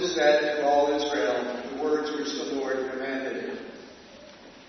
Said 0.00 0.56
to 0.56 0.66
all 0.66 0.90
Israel 0.94 1.62
the 1.76 1.82
words 1.82 2.10
which 2.10 2.32
the 2.32 2.54
Lord 2.54 2.90
commanded 2.90 3.44
him. 3.44 3.58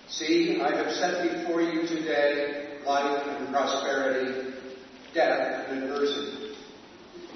See, 0.08 0.60
I 0.60 0.76
have 0.76 0.92
set 0.92 1.36
before 1.36 1.62
you 1.62 1.86
today 1.86 2.78
life 2.86 3.26
and 3.26 3.48
prosperity, 3.48 4.52
death 5.14 5.68
and 5.68 5.84
adversity. 5.84 6.54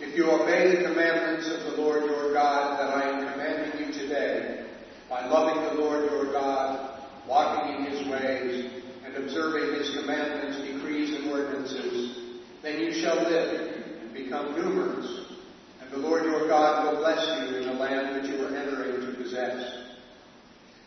If 0.00 0.14
you 0.14 0.30
obey 0.30 0.76
the 0.76 0.88
commandments 0.88 1.48
of 1.48 1.72
the 1.72 1.82
Lord 1.82 2.04
your 2.04 2.34
God 2.34 2.78
that 2.78 2.96
I 2.96 3.10
am 3.10 3.32
commanding 3.32 3.86
you 3.86 3.92
today, 3.92 4.66
by 5.08 5.26
loving 5.26 5.62
the 5.64 5.82
Lord 5.82 6.10
your 6.10 6.32
God, 6.32 7.00
walking 7.26 7.76
in 7.76 7.90
his 7.92 8.06
ways, 8.08 8.70
and 9.06 9.16
observing 9.16 9.74
his 9.78 9.96
commandments, 9.98 10.58
decrees, 10.68 11.18
and 11.18 11.32
ordinances, 11.32 12.18
then 12.62 12.78
you 12.78 12.92
shall 12.92 13.16
live 13.16 13.84
and 14.02 14.12
become 14.12 14.54
numerous, 14.54 15.32
and 15.80 15.90
the 15.90 15.98
Lord 15.98 16.24
your 16.24 16.46
God 16.46 16.92
will 16.92 17.00
bless 17.00 17.26
you 17.40 17.55
land 17.76 18.20
which 18.20 18.30
you 18.30 18.44
are 18.44 18.54
entering 18.54 19.00
to 19.00 19.22
possess. 19.22 19.84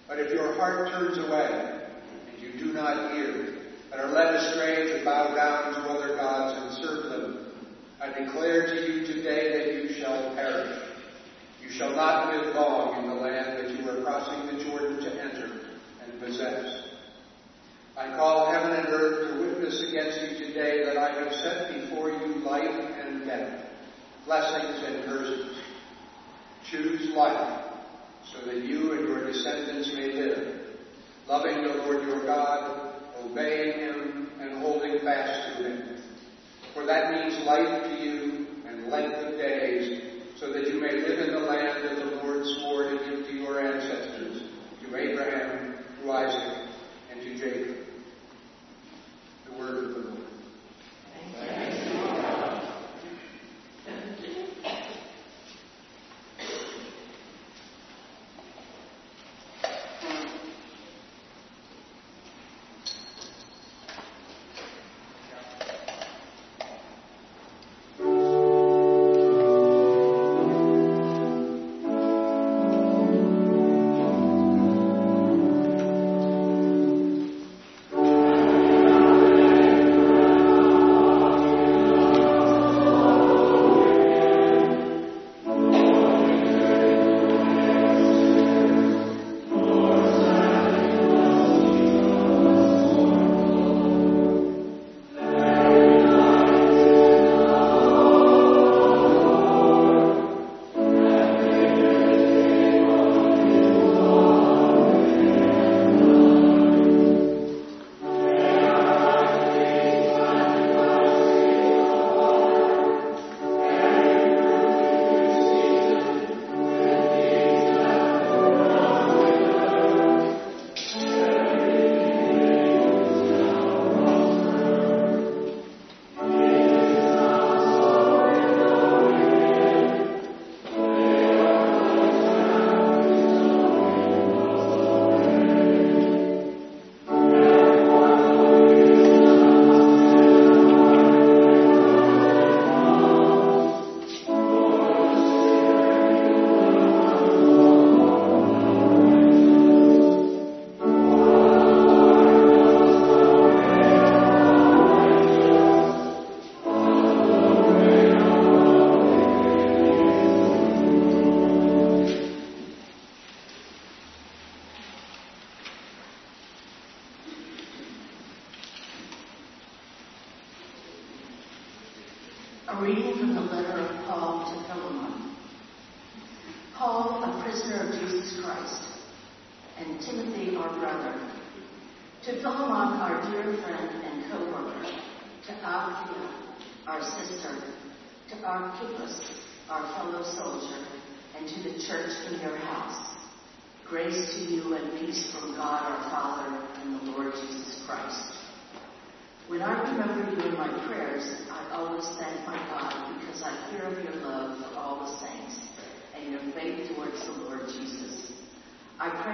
But 0.07 0.19
if 0.19 0.31
your 0.31 0.56
heart 0.56 0.89
turns 0.89 1.18
away, 1.18 1.88
and 2.31 2.41
you 2.41 2.59
do 2.59 2.74
not 2.74 3.13
hear, 3.13 3.57
and 3.91 4.01
are 4.01 4.12
led 4.12 4.36
astray 4.36 4.97
to 4.97 5.06
bow 5.06 5.36
down 5.36 5.74
to 5.74 5.89
other 5.89 6.15
gods 6.15 6.57
and 6.62 6.83
serve 6.83 7.09
them, 7.09 7.45
I 8.01 8.07
declare 8.07 8.68
to 8.68 8.91
you 8.91 9.06
today 9.06 9.57
that 9.57 9.74
you 9.74 10.01
shall 10.01 10.33
perish. 10.36 10.81
You 11.62 11.69
shall 11.69 11.95
not 11.95 12.33
live 12.33 12.56
long 12.56 13.03
in 13.03 13.09
the 13.09 13.15
land 13.15 13.59
that 13.59 13.77
you 13.77 13.89
are 13.89 14.01
crossing 14.03 14.57
the 14.57 14.63
Jordan 14.63 15.00
to 15.01 15.21
enter 15.21 15.59
and 16.03 16.19
possess. 16.19 16.83
I 17.97 18.15
call 18.15 18.51
heaven 18.51 18.71
and 18.71 18.88
earth 18.88 19.30
to 19.30 19.39
witness 19.42 19.83
against 19.89 20.21
you 20.21 20.45
today 20.47 20.85
that 20.85 20.97
I 20.97 21.12
have 21.19 21.33
set 21.33 21.81
before 21.81 22.12
you 22.12 22.35
life 22.35 22.63
and 23.03 23.25
death, 23.25 23.65
blessings 24.25 24.81
and 24.85 25.03
curses. 25.03 25.49
Choose 26.71 27.10
life 27.16 27.63
so 28.31 28.45
that 28.45 28.63
you 28.63 28.92
and 28.94 29.07
your 29.07 29.25
descendants 29.25 29.92
may 29.95 30.12
live, 30.12 30.77
loving 31.27 31.63
the 31.63 31.69
Lord 31.69 32.04
your 32.06 32.24
God, 32.25 32.94
obeying 33.24 33.80
him, 33.80 34.30
and 34.39 34.60
holding 34.60 35.00
fast 35.00 35.57
to 35.57 35.63
him. 35.63 35.98
For 36.75 36.86
that 36.86 37.12
means 37.12 37.44
life 37.45 37.83
to 37.86 38.04
you 38.04 38.48
and 38.68 38.88
length 38.88 39.16
of 39.16 39.38
days, 39.39 40.01
so 40.39 40.54
that 40.54 40.68
you 40.68 40.80
may 40.80 40.92
live 40.92 41.19
in 41.19 41.33
the 41.33 41.39
land 41.39 41.83
that 41.86 41.95
the 41.95 42.16
Lord 42.18 42.45
swore 42.45 42.83
to 42.83 42.98
give 42.98 43.25
to 43.25 43.33
your 43.33 43.60
ancestors, 43.60 44.44
to 44.83 44.95
Abraham, 44.95 45.83
to 46.04 46.12
Isaac, 46.12 46.68
and 47.12 47.21
to 47.21 47.36
Jacob. 47.36 47.77
The 49.45 49.57
word 49.57 49.86
of 49.86 49.89
the 49.89 50.00
Lord. 50.01 50.19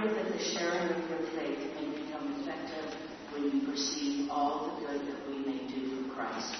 Pray 0.00 0.12
that 0.12 0.32
the 0.32 0.44
sharing 0.44 0.90
of 0.90 1.08
your 1.08 1.24
faith 1.32 1.58
may 1.80 1.88
become 1.88 2.40
effective 2.40 2.92
when 3.32 3.44
you 3.44 3.66
perceive 3.66 4.28
all 4.30 4.68
the 4.68 4.86
good 4.86 5.00
that 5.08 5.28
we 5.28 5.38
may 5.38 5.66
do 5.68 6.04
for 6.04 6.14
Christ. 6.14 6.54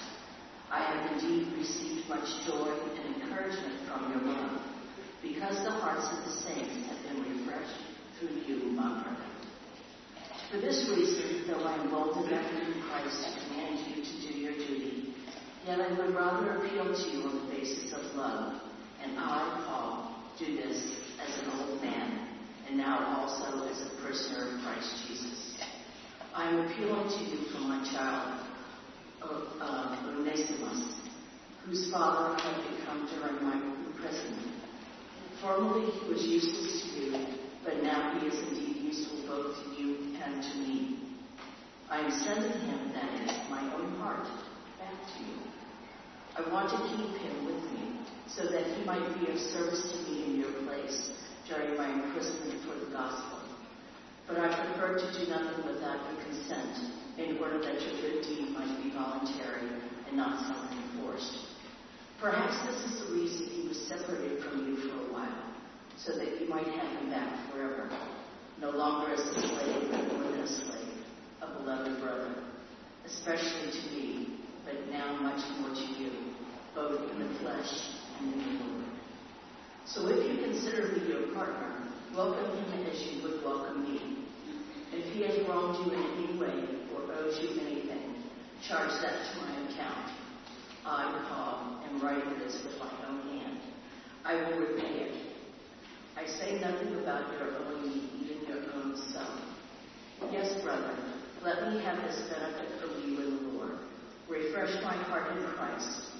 I 0.71 0.81
have 0.81 1.12
indeed 1.12 1.52
received 1.59 2.09
much 2.09 2.26
joy 2.47 2.73
and 2.97 3.23
encouragement 3.23 3.75
from 3.87 4.11
your 4.11 4.33
love 4.33 4.62
because 5.23 5.57
the 5.64 5.71
hearts 5.71 6.07
of 6.16 6.25
the 6.25 6.31
saints 6.31 6.88
have 6.88 7.02
been 7.02 7.40
refreshed 7.40 7.76
through 8.19 8.40
you, 8.47 8.71
my 8.73 9.02
brother. 9.02 9.26
For 10.50 10.59
this 10.59 10.88
reason, 10.88 11.45
though 11.47 11.64
I 11.64 11.75
am 11.75 11.90
bold 11.90 12.16
enough 12.26 12.50
in 12.52 12.83
Christ 12.88 13.35
to 13.35 13.49
command 13.49 13.81
you 13.87 14.02
to 14.02 14.33
do 14.33 14.38
your 14.38 14.52
duty, 14.52 15.14
yet 15.66 15.81
I 15.81 15.93
would 15.93 16.14
rather 16.14 16.57
appeal 16.57 16.95
to 16.95 17.11
you 17.11 17.25
on 17.25 17.35
the 17.35 17.55
basis 17.55 17.93
of 17.93 18.02
love. 18.14 18.62
And 19.02 19.19
I, 19.19 19.62
Paul, 19.66 20.14
do 20.38 20.57
this 20.57 20.93
as 21.21 21.38
an 21.43 21.50
old 21.61 21.83
man, 21.83 22.15
and 22.68 22.78
now 22.78 23.20
also 23.20 23.68
as 23.68 23.80
a 23.82 24.02
prisoner 24.02 24.49
of 24.49 24.62
Christ 24.62 25.06
Jesus. 25.06 25.54
I 26.35 26.50
am 26.50 26.66
appealing 26.66 27.08
to 27.08 27.25
you 27.25 27.46
for 27.52 27.61
my 27.61 27.82
child, 27.92 28.46
uh, 29.23 29.96
Onesimus, 30.08 30.94
whose 31.64 31.90
father 31.90 32.35
I 32.35 32.40
have 32.40 32.78
become 32.78 33.08
during 33.14 33.42
my 33.42 33.54
imprisonment. 33.87 34.52
Formerly 35.40 35.90
he 35.90 36.12
was 36.12 36.23
useless 36.25 36.82
to 36.82 37.00
you, 37.00 37.26
but 37.64 37.82
now 37.82 38.18
he 38.18 38.26
is 38.26 38.35
indeed 38.49 38.76
useful 38.82 39.26
both 39.26 39.56
to 39.64 39.82
you 39.82 40.16
and 40.23 40.42
to 40.42 40.58
me. 40.58 40.99
I 41.88 42.00
am 42.00 42.11
sending 42.11 42.50
him, 42.50 42.92
that 42.94 43.20
is, 43.20 43.30
my 43.49 43.62
own 43.75 43.96
heart, 43.99 44.26
back 44.78 44.92
to 45.16 45.25
you. 45.25 45.38
I 46.37 46.52
want 46.52 46.70
to 46.70 46.76
keep 46.88 47.16
him 47.23 47.46
with 47.46 47.62
me, 47.73 48.00
so 48.28 48.44
that 48.50 48.66
he 48.66 48.85
might 48.85 49.06
be 49.20 49.30
of 49.30 49.38
service 49.38 49.82
to 49.82 50.11
me 50.11 50.25
in 50.25 50.40
your 50.40 50.52
place 50.64 51.11
during 51.49 51.76
my 51.76 51.93
imprisonment 51.93 52.62
for 52.62 52.79
the 52.85 52.91
gospel. 52.93 53.38
But 54.26 54.38
I 54.38 54.49
prefer 54.50 54.99
to 54.99 55.07
do 55.19 55.31
nothing 55.31 55.67
without 55.67 56.00
your 56.11 56.23
consent, 56.25 56.93
in 57.19 57.38
order 57.38 57.59
that 57.59 57.81
your 57.81 58.00
good 58.03 58.23
deed 58.23 58.50
might 58.50 58.83
be 58.83 58.91
voluntary 58.91 59.71
and 60.09 60.17
not 60.17 60.47
self-enforced. 60.47 61.47
Perhaps 62.21 62.67
this 62.67 62.93
is 62.93 63.07
the 63.07 63.15
reason 63.15 63.47
he 63.47 63.69
was 63.69 63.79
separated 63.87 64.43
from 64.43 64.67
you 64.67 64.76
for 64.76 64.97
a 65.09 65.12
while, 65.12 65.55
so 65.97 66.17
that 66.19 66.41
you 66.41 66.49
might 66.49 66.67
have 66.67 66.99
him 66.99 67.11
back 67.11 67.53
forever, 67.53 67.88
no 68.61 68.71
longer 68.71 69.12
as 69.12 69.21
a 69.21 69.41
slave, 69.41 69.88
but 69.91 70.12
more 70.12 70.31
than 70.31 70.41
a 70.41 70.49
slave, 70.49 71.05
a 71.43 71.47
beloved 71.59 72.00
brother, 72.00 72.35
especially 73.05 73.71
to 73.71 73.91
me, 73.95 74.38
but 74.65 74.88
now 74.91 75.17
much 75.21 75.43
more 75.61 75.71
to 75.71 76.03
you, 76.03 76.11
both 76.75 77.11
in 77.12 77.19
the 77.21 77.38
flesh 77.38 77.71
and 78.19 78.33
in 78.35 78.59
the 78.59 78.65
Lord. 78.65 78.86
So 79.87 80.09
if 80.09 80.19
you 80.26 80.45
consider 80.45 80.88
me 80.93 81.09
your 81.09 81.33
partner, 81.33 81.88
welcome 82.14 82.59
him 82.59 82.87
as 82.90 83.00
you 83.07 83.23
would 83.23 83.45
welcome 83.45 83.85
me. 83.85 84.26
If 84.93 85.14
he 85.14 85.23
has 85.23 85.49
wronged 85.49 85.87
you 85.87 85.93
in 85.93 86.02
any 86.02 86.38
way 86.38 86.64
or 86.93 87.02
owes 87.14 87.38
you 87.40 87.61
anything, 87.61 88.16
charge 88.66 88.90
that 89.00 89.14
to 89.14 89.40
my 89.40 89.71
account. 89.71 90.11
I, 90.85 91.26
Paul, 91.28 91.85
am 91.88 92.02
writing 92.02 92.38
this 92.40 92.61
with 92.64 92.78
my 92.81 92.90
own 93.07 93.38
hand. 93.38 93.61
I 94.25 94.35
will 94.35 94.59
repay 94.59 95.07
it. 95.07 95.26
I 96.16 96.26
say 96.26 96.59
nothing 96.59 96.99
about 96.99 97.33
your 97.33 97.55
owing 97.62 97.83
me 97.83 98.11
even 98.25 98.49
your 98.49 98.73
own 98.75 98.97
self. 99.12 99.38
Yes, 100.33 100.62
brother, 100.64 100.99
let 101.45 101.73
me 101.73 101.81
have 101.85 101.99
this 101.99 102.28
benefit 102.28 102.81
from 102.81 102.90
you 103.09 103.23
in 103.23 103.37
the 103.37 103.52
Lord. 103.52 103.78
Refresh 104.28 104.83
my 104.83 104.97
heart 105.05 105.37
in 105.37 105.45
Christ. 105.55 106.11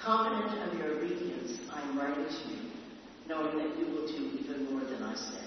Confident 0.00 0.62
of 0.68 0.78
your 0.78 0.98
obedience, 0.98 1.58
I 1.72 1.82
am 1.82 1.98
writing 1.98 2.24
to 2.24 2.48
you, 2.54 2.69
knowing 3.30 3.58
that 3.58 3.78
you 3.78 3.86
will 3.86 4.08
do 4.08 4.28
even 4.40 4.72
more 4.72 4.80
than 4.80 5.04
I 5.04 5.14
say. 5.14 5.38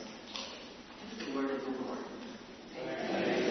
The 1.19 1.35
word 1.35 1.51
of 1.51 1.65
the 1.65 1.71
Lord. 1.83 1.99
cannot 2.73 3.42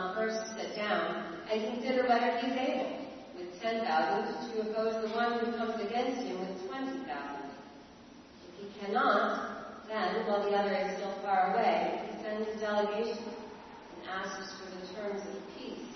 not 0.00 0.14
first 0.16 0.56
sit 0.56 0.76
down 0.76 1.36
and 1.52 1.74
consider 1.74 2.08
whether 2.08 2.38
he 2.38 2.46
is 2.48 2.56
able? 2.56 3.00
with 3.36 3.62
10,000 3.62 4.52
to 4.52 4.60
oppose 4.60 5.08
the 5.08 5.14
one 5.14 5.38
who 5.40 5.52
comes 5.56 5.80
against 5.80 6.20
him 6.26 6.40
with 6.40 6.68
20,000. 6.68 7.06
If 8.44 8.52
he 8.60 8.80
cannot, 8.80 9.88
then, 9.88 10.26
while 10.26 10.42
the 10.42 10.56
other 10.56 10.74
is 10.74 10.96
still 10.96 11.14
far 11.22 11.54
away, 11.54 12.02
he 12.10 12.22
sends 12.22 12.48
a 12.48 12.60
delegation 12.60 13.24
and 13.24 14.08
asks 14.08 14.52
for 14.60 14.68
the 14.70 14.94
terms 14.94 15.22
of 15.26 15.42
peace. 15.56 15.88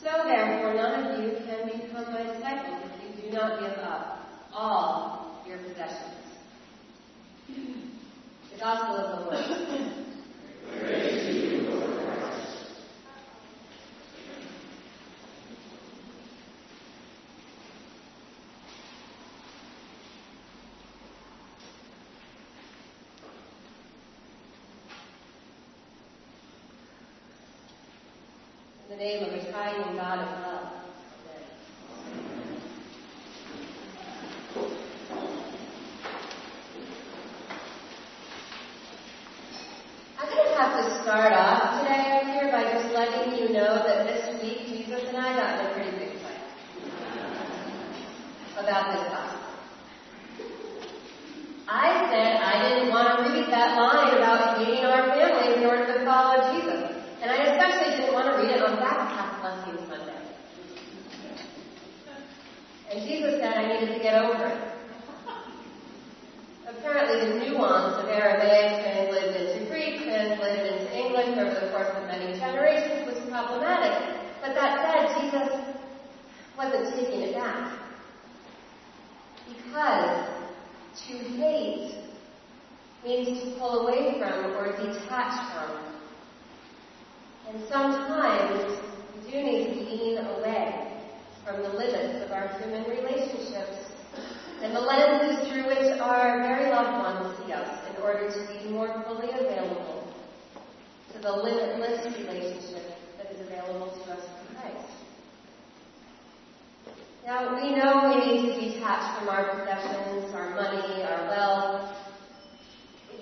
So 0.00 0.10
therefore, 0.24 0.74
none 0.74 1.06
of 1.06 1.24
you 1.24 1.30
can 1.44 1.66
become 1.66 2.12
my 2.12 2.22
disciples 2.22 2.90
if 3.02 3.24
you 3.24 3.30
do 3.30 3.36
not 3.36 3.60
give 3.60 3.78
up 3.78 4.28
all 4.52 5.42
your 5.46 5.58
possessions. 5.58 6.14
The 8.52 8.64
Gospel 8.64 8.96
of 8.96 9.06
the 9.10 9.24
Lord. 9.30 9.44
the 10.66 11.26
name 28.98 29.22
of 29.22 29.32
a 29.32 29.52
triune 29.52 29.94
God 29.94 30.18
of 30.18 30.40
love. 30.42 30.68
I'm 40.18 40.28
going 40.28 40.48
to 40.48 40.58
have 40.58 40.84
to 40.84 41.02
start 41.04 41.32
off 41.32 41.80
today 41.80 42.10
up 42.10 42.24
here 42.24 42.50
by 42.50 42.64
just 42.72 42.92
letting 42.92 43.38
you 43.38 43.52
know 43.52 43.76
that 43.86 44.04
this 44.08 44.42
week 44.42 44.66
Jesus 44.66 45.04
and 45.06 45.16
I 45.16 45.32
got 45.32 45.60
in 45.60 45.66
a 45.66 45.74
pretty 45.74 45.96
big 45.96 46.18
fight 46.18 46.40
about 48.58 48.92
this 48.96 49.12
gospel. 49.12 49.40
I 51.68 52.10
said 52.10 52.40
I 52.42 52.68
didn't 52.68 52.90
want 52.90 53.18
to 53.18 53.32
read 53.32 53.46
that 53.46 53.78
line 53.78 54.16
about 54.16 54.58
hating 54.58 54.84
our 54.84 55.06
family 55.14 55.62
in 55.62 55.66
order 55.68 55.86
to 55.86 56.04
follow 56.04 56.58
Jesus. 56.58 56.98
And 57.20 57.32
I 57.32 57.36
especially 57.50 57.96
didn't 57.96 58.14
want 58.14 58.26
to 58.30 58.40
read 58.40 58.50
it 58.54 58.62
on 58.62 58.78
Backpack 58.78 59.40
Blessing 59.40 59.86
Sunday. 59.88 60.22
And 62.92 63.08
Jesus 63.08 63.40
said 63.40 63.58
I 63.58 63.66
needed 63.66 63.96
to 63.96 64.00
get 64.00 64.22
over 64.22 64.46
it. 64.46 64.58
Apparently 66.68 67.28
the 67.28 67.50
nuance 67.50 68.04
of 68.04 68.08
Aramaic 68.08 68.84
translated 68.84 69.50
into 69.50 69.68
Greek, 69.68 70.04
translated 70.04 70.72
into 70.72 70.96
English 70.96 71.36
over 71.38 71.66
the 71.66 71.72
course 71.72 71.90
of 71.96 72.06
many 72.06 72.38
generations 72.38 73.04
was 73.04 73.18
problematic. 73.28 74.16
But 74.40 74.54
that 74.54 74.78
said, 74.86 75.20
Jesus 75.20 75.74
wasn't 76.56 76.94
taking 76.94 77.22
it 77.22 77.34
back. 77.34 77.80
Because 79.48 80.28
to 81.08 81.18
hate 81.34 81.94
means 83.04 83.42
to 83.42 83.58
pull 83.58 83.80
away 83.80 84.20
from 84.20 84.54
or 84.54 84.70
detach 84.76 85.52
from 85.52 85.88
and 87.48 87.64
sometimes 87.66 88.78
we 89.14 89.30
do 89.30 89.42
need 89.42 89.72
to 89.72 89.80
lean 89.80 90.18
away 90.18 91.00
from 91.46 91.62
the 91.62 91.70
limits 91.70 92.22
of 92.22 92.30
our 92.30 92.46
human 92.58 92.84
relationships 92.84 93.88
and 94.60 94.76
the 94.76 94.80
lenses 94.80 95.48
through 95.48 95.66
which 95.66 95.98
our 95.98 96.42
very 96.42 96.70
loved 96.70 96.98
ones 96.98 97.38
see 97.38 97.52
us 97.54 97.88
in 97.88 98.02
order 98.02 98.30
to 98.30 98.46
be 98.52 98.68
more 98.68 99.02
fully 99.06 99.30
available 99.30 100.12
to 101.14 101.18
the 101.20 101.32
limitless 101.32 102.04
relationship 102.18 102.84
that 103.16 103.32
is 103.32 103.40
available 103.40 103.96
to 103.96 104.12
us 104.12 104.24
in 104.50 104.56
Christ. 104.56 104.90
Now, 107.24 107.62
we 107.62 107.74
know 107.74 108.14
we 108.14 108.26
need 108.26 108.54
to 108.54 108.60
detach 108.60 109.18
from 109.18 109.28
our 109.30 109.56
possessions, 109.56 110.34
our 110.34 110.50
money, 110.50 111.02
our 111.02 111.28
wealth. 111.28 111.96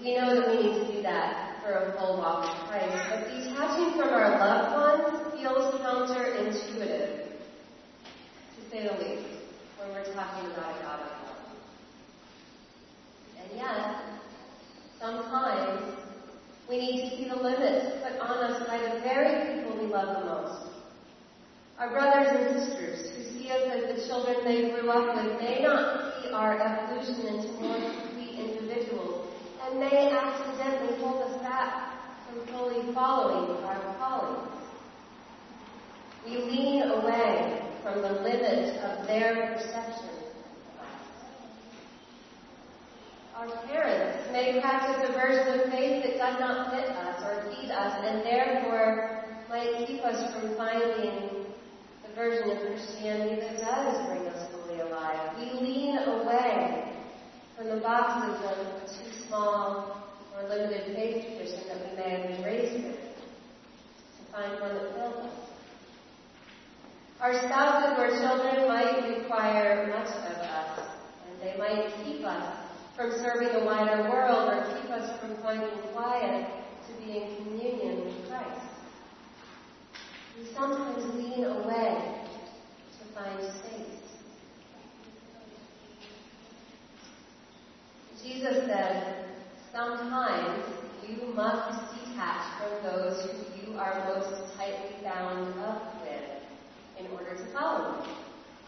We 0.01 0.17
know 0.17 0.35
that 0.35 0.49
we 0.49 0.65
need 0.65 0.85
to 0.85 0.93
do 0.97 1.03
that 1.03 1.47
for 1.67 1.73
a 1.73 1.99
full 1.99 2.19
walk 2.19 2.43
with 2.43 2.71
Christ, 2.71 2.95
but 3.11 3.27
detaching 3.27 3.99
from 3.99 4.11
our 4.11 4.39
loved 4.39 5.11
ones 5.11 5.35
feels 5.35 5.75
counterintuitive, 5.83 7.27
to 8.55 8.71
say 8.71 8.87
the 8.87 8.95
least, 9.03 9.27
when 9.79 9.91
we're 9.91 10.05
And 13.41 13.51
yet, 13.55 13.97
sometimes 15.01 15.97
we 16.69 16.79
need 16.79 17.11
to 17.11 17.17
see 17.17 17.29
the 17.29 17.37
limits 17.37 17.97
put 18.03 18.19
on 18.21 18.39
us 18.51 18.67
by 18.67 18.79
the 18.79 19.01
very 19.01 19.55
people 19.55 19.79
we 19.79 19.87
love 19.87 20.21
the 20.21 20.27
most. 20.27 20.73
Our 21.79 21.91
brothers 21.91 22.29
and 22.31 22.65
sisters 22.65 23.11
who 23.11 23.23
see 23.39 23.51
us 23.51 23.71
as 23.71 23.95
the 23.95 24.07
children 24.09 24.45
they 24.45 24.71
grew 24.71 24.91
up 24.91 25.15
with 25.15 25.41
may 25.41 25.62
not 25.62 26.23
see 26.23 26.31
our 26.31 26.59
evolution 26.61 27.27
into 27.27 27.53
more 27.61 27.77
complete 27.77 28.39
individuals 28.39 29.29
and 29.62 29.79
may 29.79 30.11
accidentally 30.11 30.99
hold 31.01 31.23
us 31.23 31.41
back 31.43 31.93
from 32.27 32.47
fully 32.47 32.93
following 32.95 33.62
our 33.65 33.97
calling. 33.99 34.49
We 36.25 36.39
lean 36.39 36.83
away 36.83 37.66
from 37.87 38.03
the 38.03 38.20
limit 38.20 38.83
of 38.83 39.07
their 39.07 39.55
perception 39.55 40.16
Our 43.37 43.49
parents 43.66 44.33
may 44.33 44.61
practice 44.61 45.09
a 45.09 45.12
version 45.12 45.61
of 45.61 45.70
faith 45.70 46.03
that 46.03 46.16
does 46.18 46.40
not 46.40 46.72
fit 46.72 46.88
us 46.88 47.22
or 47.22 47.53
feed 47.53 47.70
us 47.70 48.03
and 48.05 48.25
therefore 48.25 49.25
might 49.49 49.87
keep 49.87 50.01
us 50.01 50.35
from 50.35 50.57
finding 50.57 51.44
the 52.03 52.14
version 52.16 52.51
of 52.51 52.59
Christianity 52.66 53.37
that 53.42 53.61
does 53.61 54.07
bring 54.09 54.27
us 54.27 54.51
fully 54.51 54.81
alive. 54.81 55.37
We 55.38 55.61
lean 55.61 55.99
away 55.99 56.92
from 57.57 57.68
the 57.68 57.77
boxes 57.77 58.42
of 58.51 58.88
too 58.88 59.27
small 59.29 60.03
or 60.35 60.49
limited 60.49 60.96
faith 60.96 61.25
tradition 61.27 61.68
that 61.68 61.90
we 61.90 61.96
may 61.96 62.11
have 62.11 62.29
been 62.29 62.42
raised 62.42 62.75
in 62.75 62.92
to 62.92 64.33
find 64.33 64.61
one 64.61 64.75
that 64.75 64.94
fills 64.94 65.27
us. 65.27 65.46
Our 67.21 67.33
spouses 67.33 67.99
or 67.99 68.09
children 68.21 68.69
might 68.69 69.17
require 69.17 69.87
much 69.87 70.09
of 70.09 70.37
us, 70.37 70.81
and 71.27 71.41
they 71.41 71.57
might 71.59 72.05
keep 72.05 72.23
us 72.27 72.57
from 72.95 73.11
serving 73.11 73.59
the 73.59 73.65
wider 73.65 74.03
world 74.11 74.53
or 74.53 74.79
keep 74.79 74.91
us 74.91 75.19
from 75.19 75.37
finding 75.43 75.79
quiet 75.95 76.47
to 76.87 77.05
be 77.05 77.17
in 77.17 77.37
communion 77.37 78.05
with 78.05 78.29
Christ. 78.29 78.67
We 80.39 80.45
sometimes 80.55 81.15
lean 81.15 81.45
away 81.45 82.21
to 82.99 83.15
find 83.15 83.41
space. 83.61 83.97
Jesus 88.23 88.67
said, 88.67 89.25
Sometimes 89.73 90.65
you 91.09 91.33
must 91.35 91.95
detach 91.95 92.61
from 92.61 92.83
those 92.83 93.25
who 93.25 93.73
you 93.73 93.79
are 93.79 94.15
most 94.15 94.55
tightly 94.57 95.03
bound 95.03 95.59
up 95.61 95.96
in 96.99 97.07
order 97.13 97.37
to 97.37 97.45
follow 97.53 98.03
me. 98.03 98.13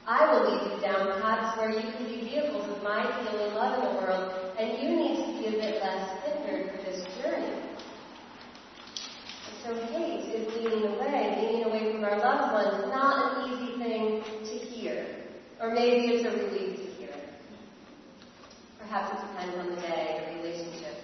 I 0.06 0.32
will 0.32 0.50
lead 0.50 0.72
you 0.72 0.80
down 0.80 1.20
paths 1.20 1.58
where 1.58 1.70
you 1.70 1.92
can 1.92 2.04
be 2.06 2.20
vehicles 2.24 2.64
of 2.70 2.82
my 2.82 3.02
healing 3.20 3.54
love 3.54 3.78
in 3.78 3.84
the 3.84 4.00
world, 4.00 4.54
and 4.58 4.82
you 4.82 4.96
need 4.96 5.16
to 5.16 5.38
be 5.38 5.46
a 5.48 5.60
bit 5.60 5.82
less 5.82 6.08
hindered 6.24 6.70
for 6.70 6.90
this 6.90 7.06
journey. 7.20 7.58
So 9.64 9.74
hate 9.74 10.34
is 10.34 10.46
leaning 10.54 10.94
away, 10.94 11.36
leaning 11.42 11.64
away 11.64 11.92
from 11.92 12.04
our 12.04 12.18
loved 12.18 12.52
ones, 12.54 12.90
not 12.90 13.36
an 13.36 13.52
easy 13.52 13.78
thing 13.78 14.22
to 14.44 14.64
hear. 14.64 15.06
Or 15.60 15.74
maybe 15.74 16.14
it's 16.14 16.24
a 16.24 16.30
relief 16.30 16.76
to 16.76 16.84
hear. 16.92 17.14
Perhaps 18.78 19.12
it 19.12 19.26
depends 19.28 19.58
on 19.58 19.74
the 19.74 19.80
day, 19.82 20.24
the 20.24 20.38
relationship, 20.38 20.94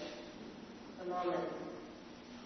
the 0.98 1.10
moment. 1.10 1.44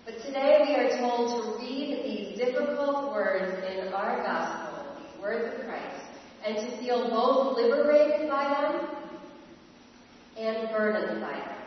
But 0.05 0.23
today 0.25 0.65
we 0.67 0.75
are 0.75 0.99
told 0.99 1.29
to 1.37 1.59
read 1.61 2.03
these 2.03 2.39
difficult 2.39 3.13
words 3.13 3.63
in 3.71 3.93
our 3.93 4.23
gospel, 4.25 4.68
words 5.21 5.55
of 5.55 5.67
Christ, 5.67 6.07
and 6.45 6.57
to 6.57 6.77
feel 6.79 7.11
both 7.11 7.57
liberated 7.57 8.29
by 8.29 8.45
them 8.49 8.89
and 10.39 10.71
burdened 10.71 11.21
by 11.21 11.33
them. 11.33 11.59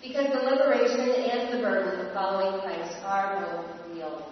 Because 0.00 0.26
the 0.32 0.48
liberation 0.48 1.00
and 1.00 1.52
the 1.52 1.62
burden 1.62 2.06
of 2.06 2.12
following 2.14 2.60
Christ 2.60 2.96
are 3.04 3.40
both 3.40 3.94
real. 3.94 4.28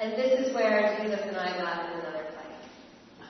And 0.00 0.12
this 0.12 0.46
is 0.46 0.54
where 0.54 0.98
Jesus 1.02 1.20
and 1.20 1.36
I 1.36 1.58
got 1.58 1.92
in 1.92 2.00
another 2.00 2.24
fight. 2.34 3.28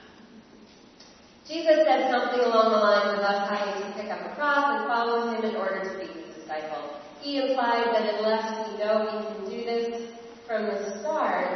Jesus 1.47 1.83
said 1.85 2.11
something 2.11 2.39
along 2.39 2.71
the 2.71 2.77
lines 2.77 3.19
of 3.19 3.25
us 3.25 3.49
having 3.49 3.83
to 3.83 4.01
pick 4.01 4.11
up 4.11 4.19
a 4.31 4.35
cross 4.35 4.79
and 4.79 4.87
follow 4.87 5.31
him 5.31 5.45
in 5.45 5.55
order 5.55 5.83
to 5.83 5.99
be 5.99 6.05
his 6.19 6.35
disciple. 6.35 6.99
He 7.21 7.39
implied 7.39 7.87
that 7.93 8.15
unless 8.15 8.69
we 8.69 8.79
know 8.79 8.95
we 9.03 9.35
can 9.35 9.49
do 9.49 9.65
this 9.65 10.11
from 10.45 10.65
the 10.67 10.99
start, 10.99 11.46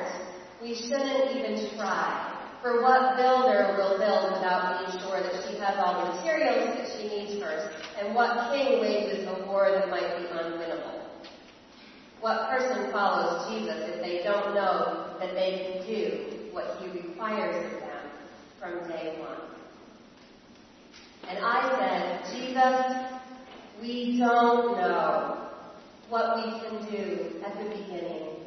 we 0.61 0.75
shouldn't 0.75 1.35
even 1.35 1.75
try. 1.75 2.27
For 2.61 2.83
what 2.83 3.17
builder 3.17 3.75
will 3.75 3.97
build 3.97 4.33
without 4.33 4.85
being 4.85 5.01
sure 5.01 5.19
that 5.19 5.49
she 5.49 5.57
has 5.57 5.75
all 5.79 6.05
the 6.05 6.15
materials 6.15 6.77
that 6.77 6.87
she 6.95 7.07
needs 7.07 7.41
first? 7.41 7.75
And 7.99 8.13
what 8.13 8.53
king 8.53 8.79
wages 8.79 9.27
a 9.27 9.47
war 9.47 9.71
that 9.71 9.89
might 9.89 10.17
be 10.19 10.25
unwinnable? 10.25 11.01
What 12.19 12.49
person 12.51 12.91
follows 12.91 13.49
Jesus 13.51 13.89
if 13.89 14.01
they 14.03 14.21
don't 14.23 14.53
know 14.53 15.17
that 15.19 15.33
they 15.33 15.81
can 15.81 15.87
do 15.87 16.51
what 16.51 16.77
he 16.79 16.99
requires 16.99 17.65
of 17.65 17.79
them 17.79 18.05
from 18.59 18.87
day 18.87 19.17
one? 19.19 19.41
And 21.27 21.39
I 21.43 21.79
said, 21.79 22.35
Jesus, 22.35 23.21
we 23.81 24.19
don't 24.19 24.77
know 24.77 25.49
what 26.09 26.35
we 26.35 26.51
can 26.59 26.91
do 26.91 27.41
at 27.43 27.57
the 27.57 27.69
beginning. 27.69 28.40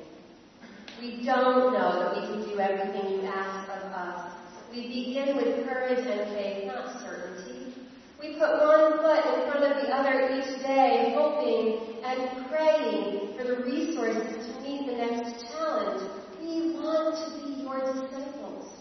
We 1.00 1.24
don't 1.24 1.72
know 1.72 1.98
that 1.98 2.14
we 2.14 2.20
can 2.28 2.48
do 2.48 2.60
everything 2.60 3.10
you 3.10 3.22
ask 3.26 3.68
of 3.68 3.92
us. 3.92 4.32
We 4.70 4.88
begin 4.88 5.36
with 5.36 5.66
courage 5.66 6.06
and 6.06 6.34
faith, 6.34 6.66
not 6.66 7.00
certainty. 7.00 7.74
We 8.20 8.34
put 8.34 8.50
one 8.62 8.98
foot 8.98 9.24
in 9.34 9.50
front 9.50 9.64
of 9.64 9.82
the 9.82 9.94
other 9.94 10.38
each 10.38 10.62
day, 10.62 11.14
hoping 11.16 12.02
and 12.04 12.46
praying 12.48 13.36
for 13.36 13.44
the 13.44 13.56
resources 13.64 14.46
to 14.46 14.60
meet 14.62 14.86
the 14.86 14.96
next 14.96 15.46
challenge. 15.46 16.10
We 16.40 16.72
want 16.72 17.16
to 17.16 17.46
be 17.46 17.62
your 17.62 17.80
disciples. 17.80 18.72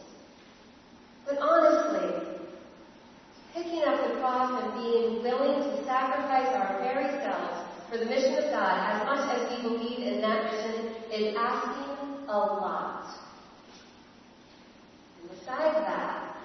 But 1.25 1.39
honestly, 1.39 2.37
picking 3.53 3.83
up 3.83 4.07
the 4.07 4.19
cross 4.19 4.63
and 4.63 4.73
being 4.81 5.23
willing 5.23 5.61
to 5.61 5.85
sacrifice 5.85 6.55
our 6.55 6.79
very 6.79 7.09
selves 7.21 7.69
for 7.89 7.97
the 7.97 8.05
mission 8.05 8.33
of 8.35 8.51
God, 8.51 8.79
as 8.91 9.05
much 9.05 9.37
as 9.37 9.63
we 9.63 9.69
believe 9.69 9.99
in 9.99 10.21
that 10.21 10.51
mission, 10.51 10.95
is 11.11 11.35
asking 11.37 11.92
a 12.33 12.37
lot. 12.37 13.05
And 15.21 15.29
besides 15.29 15.75
that, 15.75 16.35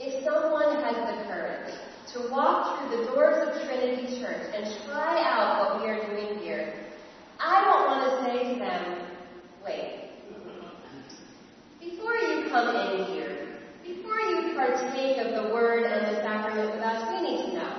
if 0.00 0.24
someone 0.24 0.82
has 0.82 0.96
the 0.96 1.24
courage 1.24 1.74
to 2.12 2.28
walk 2.30 2.80
through 2.80 2.98
the 2.98 3.04
doors 3.12 3.48
of 3.48 3.62
Trinity 3.64 4.20
Church 4.20 4.54
and 4.54 4.64
try 4.86 5.22
out 5.22 5.60
what 5.60 5.82
we 5.82 5.88
are 5.88 6.06
doing 6.08 6.38
here, 6.40 6.74
I 7.38 7.64
don't 7.64 7.86
want 7.86 8.10
to 8.10 8.32
say 8.32 8.54
to 8.54 8.58
them, 8.58 9.06
wait, 9.64 10.10
before 11.80 12.14
you 12.16 12.48
come 12.50 12.74
in 12.74 13.04
here, 13.06 13.48
before 13.86 14.18
you 14.18 14.54
partake 14.56 15.18
of 15.18 15.44
the 15.44 15.54
Word 15.54 15.84
and 15.84 16.16
the 16.16 16.20
sacrament 16.22 16.74
with 16.74 16.82
us, 16.82 17.08
we 17.14 17.30
need 17.30 17.46
to 17.46 17.52
know. 17.54 17.74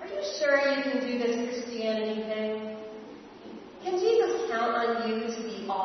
Are 0.00 0.08
you 0.08 0.22
sure 0.38 0.56
you 0.56 0.82
can 0.82 1.06
do 1.06 1.18
this 1.18 1.49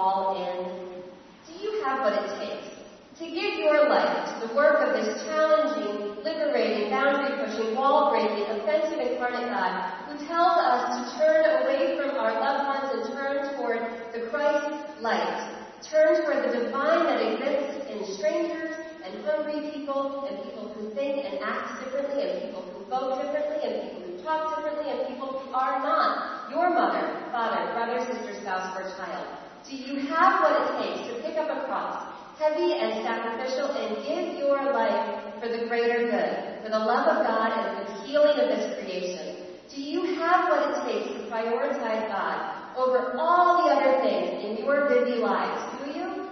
all 0.06 0.38
in? 0.38 1.02
Do 1.50 1.54
you 1.58 1.82
have 1.84 2.06
what 2.06 2.14
it 2.14 2.30
takes 2.38 2.70
to 3.18 3.26
give 3.26 3.58
your 3.58 3.90
life 3.90 4.30
to 4.30 4.48
the 4.48 4.54
work 4.54 4.86
of 4.86 4.94
this 4.94 5.24
challenging, 5.24 6.22
liberating, 6.22 6.92
boundary 6.92 7.34
pushing, 7.42 7.76
wall 7.76 8.12
breaking, 8.12 8.46
offensive 8.54 9.00
incarnate 9.00 9.50
God 9.50 9.74
who 10.06 10.28
tells 10.28 10.58
us 10.62 10.82
to 10.94 11.18
turn 11.18 11.64
away 11.64 11.98
from 11.98 12.12
our 12.22 12.38
loved 12.38 12.64
ones 12.70 12.88
and 12.94 13.18
turn 13.18 13.56
toward 13.56 13.82
the 14.14 14.30
Christ 14.30 15.02
light? 15.02 15.66
Turn 15.82 16.22
toward 16.22 16.54
the 16.54 16.66
divine 16.66 17.06
that 17.10 17.22
exists 17.26 17.90
in 17.90 18.06
strangers 18.14 18.76
and 19.04 19.26
hungry 19.26 19.72
people 19.72 20.28
and 20.30 20.38
people 20.44 20.70
who 20.76 20.94
think 20.94 21.26
and 21.26 21.40
act 21.42 21.84
differently 21.84 22.30
and 22.30 22.42
people 22.44 22.62
who 22.62 22.86
vote 22.92 23.22
differently 23.24 23.58
and 23.64 23.90
people 23.90 24.02
who 24.06 24.24
talk 24.24 24.56
differently 24.56 24.92
and 24.92 25.08
people 25.08 25.40
who 25.40 25.54
are 25.54 25.80
not 25.80 26.52
your 26.52 26.70
mother, 26.70 27.26
father, 27.32 27.74
brother, 27.74 28.06
sister, 28.06 28.40
spouse, 28.42 28.76
or 28.78 28.84
child. 28.98 29.45
Do 29.70 29.76
you 29.76 30.00
have 30.08 30.42
what 30.42 30.62
it 30.62 30.84
takes 30.84 31.08
to 31.10 31.24
pick 31.24 31.38
up 31.38 31.50
a 31.50 31.66
cross, 31.66 32.14
heavy 32.38 32.74
and 32.74 33.04
sacrificial, 33.04 33.72
and 33.72 33.98
give 34.06 34.38
your 34.38 34.72
life 34.72 35.42
for 35.42 35.50
the 35.50 35.66
greater 35.68 36.06
good, 36.06 36.64
for 36.64 36.70
the 36.70 36.78
love 36.78 37.08
of 37.08 37.26
God 37.26 37.52
and 37.52 37.88
the 37.88 38.04
healing 38.06 38.40
of 38.40 38.48
this 38.50 38.80
creation? 38.80 39.38
Do 39.74 39.82
you 39.82 40.16
have 40.20 40.50
what 40.50 40.70
it 40.70 40.94
takes 40.94 41.08
to 41.14 41.30
prioritize 41.32 42.08
God 42.10 42.78
over 42.78 43.18
all 43.18 43.66
the 43.66 43.74
other 43.74 44.04
things 44.04 44.46
in 44.46 44.64
your 44.64 44.88
busy 44.88 45.20
lives? 45.20 45.84
Do 45.84 46.00
you? 46.00 46.30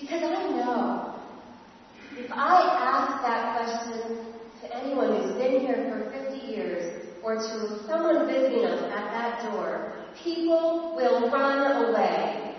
Because 0.00 0.22
I 0.24 0.50
know 0.50 1.14
if 2.18 2.30
I 2.32 2.60
ask 2.80 3.22
that 3.22 3.56
question 3.56 4.34
to 4.62 4.76
anyone 4.76 5.14
who's 5.14 5.36
been 5.36 5.60
here 5.60 5.88
for 5.88 6.10
50 6.10 6.46
years 6.46 6.93
or 7.24 7.36
to 7.36 7.84
someone 7.86 8.26
visiting 8.26 8.66
us 8.66 8.82
at 8.92 9.10
that 9.10 9.50
door, 9.50 9.94
people 10.22 10.94
will 10.94 11.30
run 11.30 11.86
away. 11.86 12.54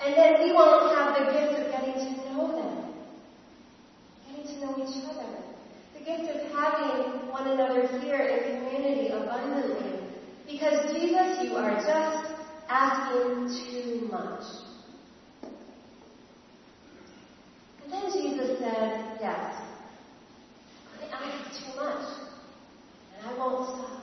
And 0.00 0.14
then 0.14 0.40
we 0.44 0.52
won't 0.52 0.96
have 0.96 1.18
the 1.18 1.32
gift 1.32 1.60
of 1.60 1.72
getting 1.72 1.94
to 1.94 2.32
know 2.32 2.52
them, 2.52 2.94
getting 4.28 4.54
to 4.54 4.60
know 4.64 4.74
each 4.86 5.04
other, 5.04 5.26
the 5.94 6.04
gift 6.04 6.30
of 6.30 6.52
having 6.52 7.28
one 7.28 7.48
another 7.48 7.88
here 7.98 8.20
in 8.20 8.56
community 8.56 9.08
abundantly. 9.08 10.00
Because 10.48 10.92
Jesus, 10.92 11.42
you 11.42 11.56
are 11.56 11.74
just 11.74 12.34
asking 12.68 13.48
too 13.48 14.08
much. 14.08 14.44
And 17.82 17.92
then 17.92 18.12
Jesus 18.12 18.60
said, 18.60 19.18
Yes, 19.20 19.56
I 21.02 21.06
ask 21.12 21.64
too 21.64 21.80
much, 21.80 22.25
I 23.26 23.38
won't 23.38 23.66
stop. 23.68 24.02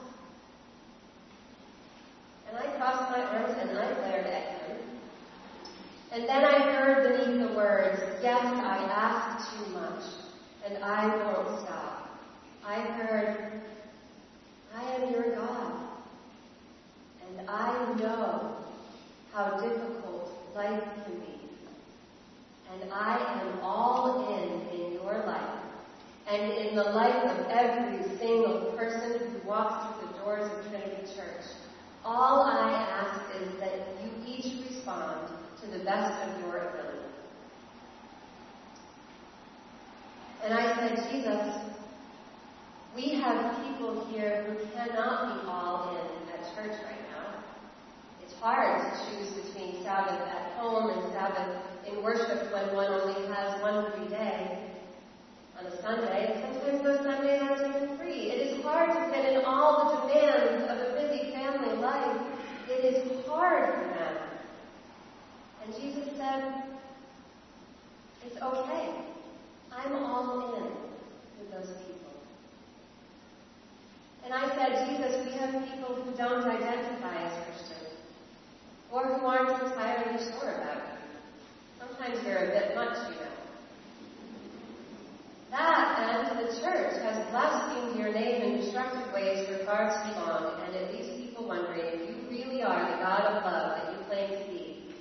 And 2.50 2.58
I 2.58 2.78
crossed 2.78 3.12
my 3.12 3.24
arms 3.24 3.56
and 3.60 3.78
I 3.78 3.94
glared 3.94 4.28
at 4.28 4.68
him. 4.68 4.78
And 6.12 6.28
then 6.28 6.44
I 6.44 6.72
heard 6.74 7.18
beneath 7.18 7.48
the 7.48 7.56
words, 7.56 8.00
Yes, 8.22 8.44
I 8.44 8.78
ask 8.92 9.50
too 9.56 9.72
much, 9.72 10.04
and 10.66 10.84
I 10.84 11.08
won't 11.08 11.62
stop. 11.62 12.20
I 12.66 12.76
heard, 12.76 13.62
I 14.76 14.84
am 14.94 15.12
your 15.12 15.36
God, 15.36 15.74
and 17.28 17.50
I 17.50 17.94
know 17.96 18.58
how 19.32 19.60
difficult 19.60 20.32
life 20.56 20.84
can 21.06 21.20
be. 21.20 21.40
And 22.74 22.92
I 22.92 23.42
am 23.42 23.60
all 23.62 24.36
in 24.36 24.78
in 24.78 24.94
your 24.94 25.24
life, 25.26 25.63
and 26.28 26.52
in 26.54 26.76
the 26.76 26.84
life 26.84 27.24
of 27.26 27.48
every 27.50 28.18
single 28.18 28.74
person 28.78 29.20
who 29.20 29.48
walks 29.48 30.00
through 30.00 30.08
the 30.08 30.20
doors 30.20 30.52
of 30.52 30.70
Trinity 30.70 31.04
Church. 31.16 31.44
All 32.06 32.44
I 32.44 32.72
ask 32.72 33.42
is 33.42 33.60
that 33.60 33.74
you 34.02 34.12
each 34.26 34.68
respond 34.70 35.30
to 35.62 35.68
the 35.68 35.84
best 35.84 36.30
of 36.30 36.42
your 36.42 36.58
ability. 36.58 37.00
And 40.44 40.54
I 40.54 40.76
said, 40.76 41.12
Jesus, 41.12 41.56
we 42.96 43.22
have 43.22 43.66
people 43.66 44.06
here 44.08 44.44
who 44.44 44.66
cannot 44.72 45.42
be 45.42 45.50
all 45.50 45.98
in 45.98 46.30
at 46.34 46.56
church 46.56 46.78
right 46.84 47.02
now. 47.12 47.44
It's 48.22 48.34
hard 48.36 48.82
to 48.82 49.06
choose 49.06 49.30
between 49.34 49.84
Sabbath 49.84 50.20
at 50.20 50.54
home 50.58 50.90
and 50.90 51.14
Sabbath 51.14 51.64
in 51.88 52.04
worship 52.04 52.52
when 52.54 52.76
one 52.76 52.92
only 52.92 53.34
has 53.34 53.62
one 53.62 53.92
free 53.94 54.10
day 54.10 54.73
on 55.58 55.66
a 55.66 55.82
Sunday. 55.82 56.42
Sometimes 56.42 56.84
those 56.84 57.06
Sundays 57.06 57.42
even 57.60 57.98
free. 57.98 58.32
It 58.32 58.48
is 58.48 58.64
hard 58.64 58.90
to 58.90 59.12
fit 59.12 59.34
in 59.34 59.46
all 59.46 59.86
the 59.86 60.08
demands 60.08 60.64
of 60.70 60.78
a 60.78 61.02
busy 61.02 61.32
family 61.32 61.78
life. 61.78 62.22
It 62.70 62.86
is 62.86 63.28
hard 63.28 63.74
for 63.74 63.88
them. 63.94 64.18
And 65.64 65.76
Jesus 65.76 66.10
said, 66.18 66.64
It's 68.26 68.42
okay. 68.42 69.04
I'm 69.72 69.94
all 69.94 70.56
in 70.56 70.64
with 71.40 71.52
those 71.52 71.76
people. 71.78 72.14
And 74.24 74.34
I 74.34 74.56
said, 74.56 74.88
Jesus, 74.88 75.26
we 75.26 75.38
have 75.40 75.52
people 75.70 75.96
who 75.96 76.16
don't 76.16 76.44
identify 76.44 77.24
as 77.24 77.46
Christians, 77.46 77.90
or 78.92 79.06
who 79.06 79.26
aren't 79.26 79.50
entirely 79.50 80.18
sure 80.32 80.62
about 80.62 80.78
you. 80.78 80.94
Sometimes 81.80 82.24
they're 82.24 82.46
a 82.46 82.60
bit 82.60 82.76
much, 82.76 82.98
blaspheme 87.34 88.00
your 88.00 88.14
name 88.14 88.44
in 88.44 88.62
destructive 88.62 89.12
ways 89.12 89.48
for 89.48 89.66
far 89.66 89.90
too 89.90 90.22
long, 90.22 90.62
and 90.62 90.76
it 90.76 90.94
leaves 90.94 91.20
people 91.20 91.48
wondering 91.48 91.82
if 91.82 92.08
you 92.08 92.16
really 92.30 92.62
are 92.62 92.92
the 92.92 92.98
God 92.98 93.22
of 93.22 93.44
love 93.44 93.76
that 93.76 93.92
you 93.92 94.06
claim 94.06 94.30
to 94.30 94.52
be. 94.52 94.94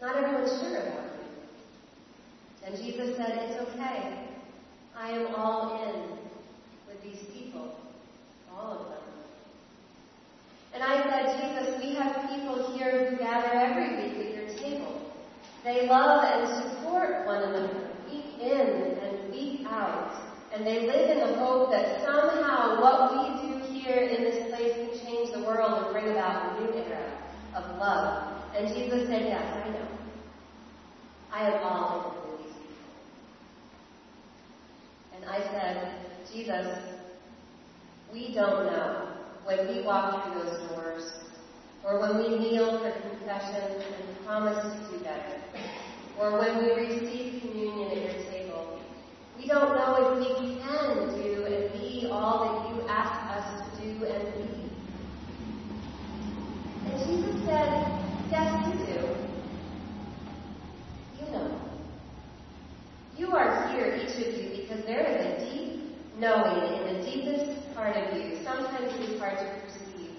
Not 0.00 0.16
everyone's 0.16 0.58
sure 0.62 0.78
about 0.78 1.10
you. 1.12 2.64
And 2.64 2.76
Jesus 2.82 3.18
said, 3.18 3.36
It's 3.36 3.60
okay. 3.68 4.28
I 4.96 5.10
am 5.10 5.34
all 5.34 5.84
in 5.84 6.16
with 6.88 7.02
these 7.02 7.22
people, 7.34 7.76
all 8.50 8.72
of 8.72 8.88
them. 8.88 9.02
And 10.72 10.82
I 10.82 11.02
said, 11.02 11.38
Jesus, 11.38 11.84
we 11.84 11.94
have 11.96 12.30
people 12.30 12.74
here 12.78 13.10
who 13.10 13.18
gather 13.18 13.50
every 13.52 13.90
week 13.96 14.26
at 14.26 14.34
your 14.34 14.58
table. 14.58 15.02
They 15.64 15.86
love 15.86 16.24
and 16.24 16.70
support 16.70 17.26
one 17.26 17.42
another, 17.42 17.90
week 18.10 18.40
in 18.40 18.98
and 19.02 19.30
week 19.30 19.66
out 19.66 20.21
live 20.60 21.10
in 21.10 21.18
the 21.18 21.38
hope 21.38 21.70
that 21.70 22.04
somehow 22.04 22.80
what 22.80 23.12
we 23.12 23.48
do 23.48 23.72
here 23.72 24.08
in 24.08 24.22
this 24.22 24.50
place 24.50 24.74
can 24.74 25.06
change 25.06 25.32
the 25.32 25.40
world 25.40 25.84
and 25.84 25.92
bring 25.92 26.08
about 26.10 26.58
a 26.58 26.60
new 26.60 26.72
era 26.74 27.12
of 27.56 27.78
love. 27.78 28.42
And 28.56 28.68
Jesus 28.68 29.08
said, 29.08 29.22
Yes, 29.22 29.64
I 29.64 29.68
know. 29.70 29.88
I 31.32 31.44
have 31.44 31.62
all 31.62 32.14
in 32.26 32.44
these 32.44 32.54
people. 32.54 32.74
And 35.16 35.24
I 35.24 35.38
said, 35.52 35.94
Jesus, 36.32 36.78
we 38.12 38.34
don't 38.34 38.66
know 38.66 39.08
when 39.44 39.68
we 39.68 39.82
walk 39.82 40.32
through 40.32 40.42
those 40.42 40.70
doors 40.70 41.12
or 41.84 42.00
when 42.00 42.18
we 42.18 42.38
kneel 42.38 42.78
for 42.78 42.92
confession 43.00 43.82
and 43.82 44.26
promise 44.26 44.62
to 44.62 44.98
do 44.98 45.04
better, 45.04 45.40
or 46.18 46.38
when 46.38 46.58
we 46.58 46.70
receive 46.72 47.40
communion 47.40 47.90
at 47.90 47.96
your 47.96 48.30
table. 48.30 48.41
We 49.42 49.48
don't 49.48 49.74
know 49.74 49.96
if 49.98 50.18
we 50.20 50.60
can 50.62 51.20
do 51.20 51.44
and 51.46 51.72
be 51.72 52.08
all 52.12 52.44
that 52.44 52.68
you 52.70 52.88
ask 52.88 53.12
us 53.36 53.76
to 53.76 53.82
do 53.82 54.04
and 54.06 54.34
be. 54.34 54.70
And 56.86 56.94
Jesus 57.04 57.44
said, 57.44 57.70
Yes, 58.30 58.68
you 58.68 58.74
do. 58.86 59.00
You 61.18 61.32
know. 61.32 61.60
You 63.18 63.32
are 63.32 63.68
here, 63.72 63.96
each 63.96 64.14
of 64.24 64.32
you, 64.32 64.62
because 64.62 64.84
there 64.86 65.04
is 65.04 65.16
a 65.26 65.50
deep 65.50 65.96
knowing 66.20 66.74
in 66.74 66.94
the 66.94 67.02
deepest 67.04 67.74
part 67.74 67.96
of 67.96 68.16
you. 68.16 68.38
Sometimes 68.44 68.94
it 68.94 69.10
is 69.10 69.18
hard 69.18 69.38
to 69.38 69.60
perceive. 69.60 70.10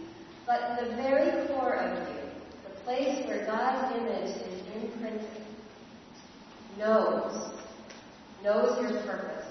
But 0.45 0.81
the 0.81 0.97
very 0.97 1.47
core 1.47 1.75
of 1.77 2.09
you, 2.09 2.19
the 2.67 2.81
place 2.81 3.25
where 3.25 3.45
God's 3.45 3.95
image 3.95 4.35
is 4.35 4.61
imprinted, 4.75 5.45
knows, 6.77 7.62
knows 8.43 8.79
your 8.81 9.01
purpose, 9.03 9.45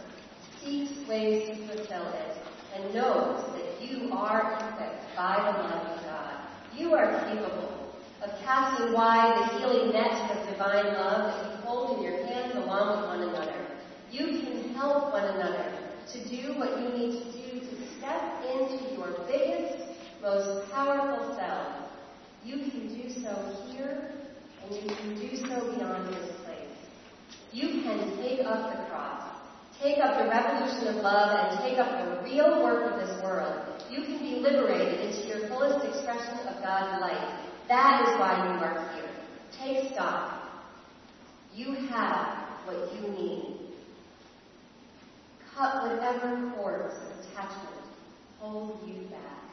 seeks 0.62 1.08
ways 1.08 1.48
to 1.48 1.66
fulfill 1.66 2.08
it, 2.12 2.36
and 2.74 2.94
knows 2.94 3.42
that 3.54 3.80
you 3.80 4.12
are 4.12 4.52
equipped 4.52 5.16
by 5.16 5.36
the 5.36 5.58
love 5.64 5.98
of 5.98 6.04
God. 6.04 6.34
You 6.76 6.94
are 6.94 7.24
capable 7.24 7.94
of 8.22 8.30
casting 8.44 8.92
wide 8.92 9.50
the 9.50 9.58
healing 9.58 9.92
net 9.92 10.30
of 10.30 10.48
divine 10.48 10.92
love 10.94 11.32
that 11.32 11.50
you 11.50 11.56
hold 11.64 11.96
in 11.96 12.04
your 12.04 12.24
hands 12.26 12.54
along 12.54 12.98
with 12.98 13.08
one 13.08 13.28
another. 13.28 13.66
You 14.10 14.26
can 14.26 14.74
help 14.74 15.12
one 15.12 15.24
another 15.24 15.72
to 16.12 16.28
do 16.28 16.54
what 16.58 16.78
you 16.78 16.88
need 16.90 17.12
to 17.18 17.32
do 17.32 17.60
to 17.60 17.98
step 17.98 18.44
into 18.44 18.94
your 18.94 19.24
biggest 19.26 19.88
most 20.20 20.70
powerful 20.70 21.34
self. 21.34 21.90
You 22.44 22.58
can 22.58 22.88
do 22.88 23.10
so 23.10 23.56
here, 23.70 24.12
and 24.62 24.74
you 24.74 24.94
can 24.94 25.14
do 25.18 25.36
so 25.36 25.74
beyond 25.74 26.08
place. 26.08 26.31
You 27.52 27.82
can 27.82 28.16
take 28.16 28.46
up 28.46 28.70
the 28.70 28.90
cross, 28.90 29.22
take 29.80 29.98
up 29.98 30.18
the 30.18 30.28
revolution 30.28 30.88
of 30.88 31.02
love, 31.02 31.50
and 31.50 31.60
take 31.60 31.78
up 31.78 31.90
the 31.90 32.22
real 32.22 32.62
work 32.62 32.92
of 32.92 33.00
this 33.00 33.22
world. 33.22 33.66
You 33.90 34.02
can 34.02 34.18
be 34.18 34.36
liberated 34.36 35.00
into 35.00 35.28
your 35.28 35.48
fullest 35.48 35.84
expression 35.84 36.46
of 36.48 36.62
God's 36.62 37.00
light. 37.00 37.48
That 37.68 38.02
is 38.02 38.20
why 38.20 38.54
you 38.54 38.64
are 38.64 38.94
here. 38.94 39.10
Take 39.58 39.92
stock. 39.92 40.50
You 41.54 41.74
have 41.88 42.48
what 42.64 42.94
you 42.94 43.08
need. 43.08 43.58
Cut 45.54 45.82
whatever 45.84 46.52
cords 46.56 46.94
of 46.94 47.20
attachment 47.20 47.82
hold 48.42 48.80
you 48.88 49.06
back. 49.06 49.44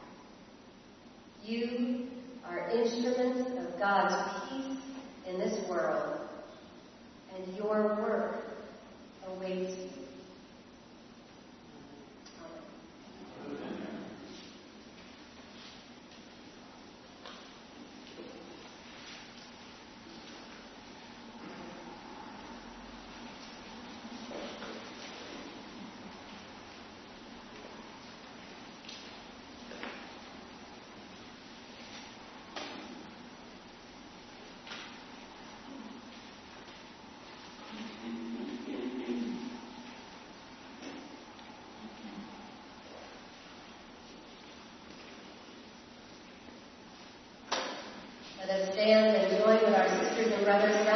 You 1.44 2.08
are 2.44 2.68
instruments 2.70 3.48
of 3.56 3.78
God's 3.78 4.48
peace 4.48 4.78
in 5.28 5.38
this 5.38 5.68
world, 5.68 6.19
and 7.46 7.56
your 7.56 7.96
work 7.96 8.44
awaits 9.28 9.99
brothers 50.44 50.89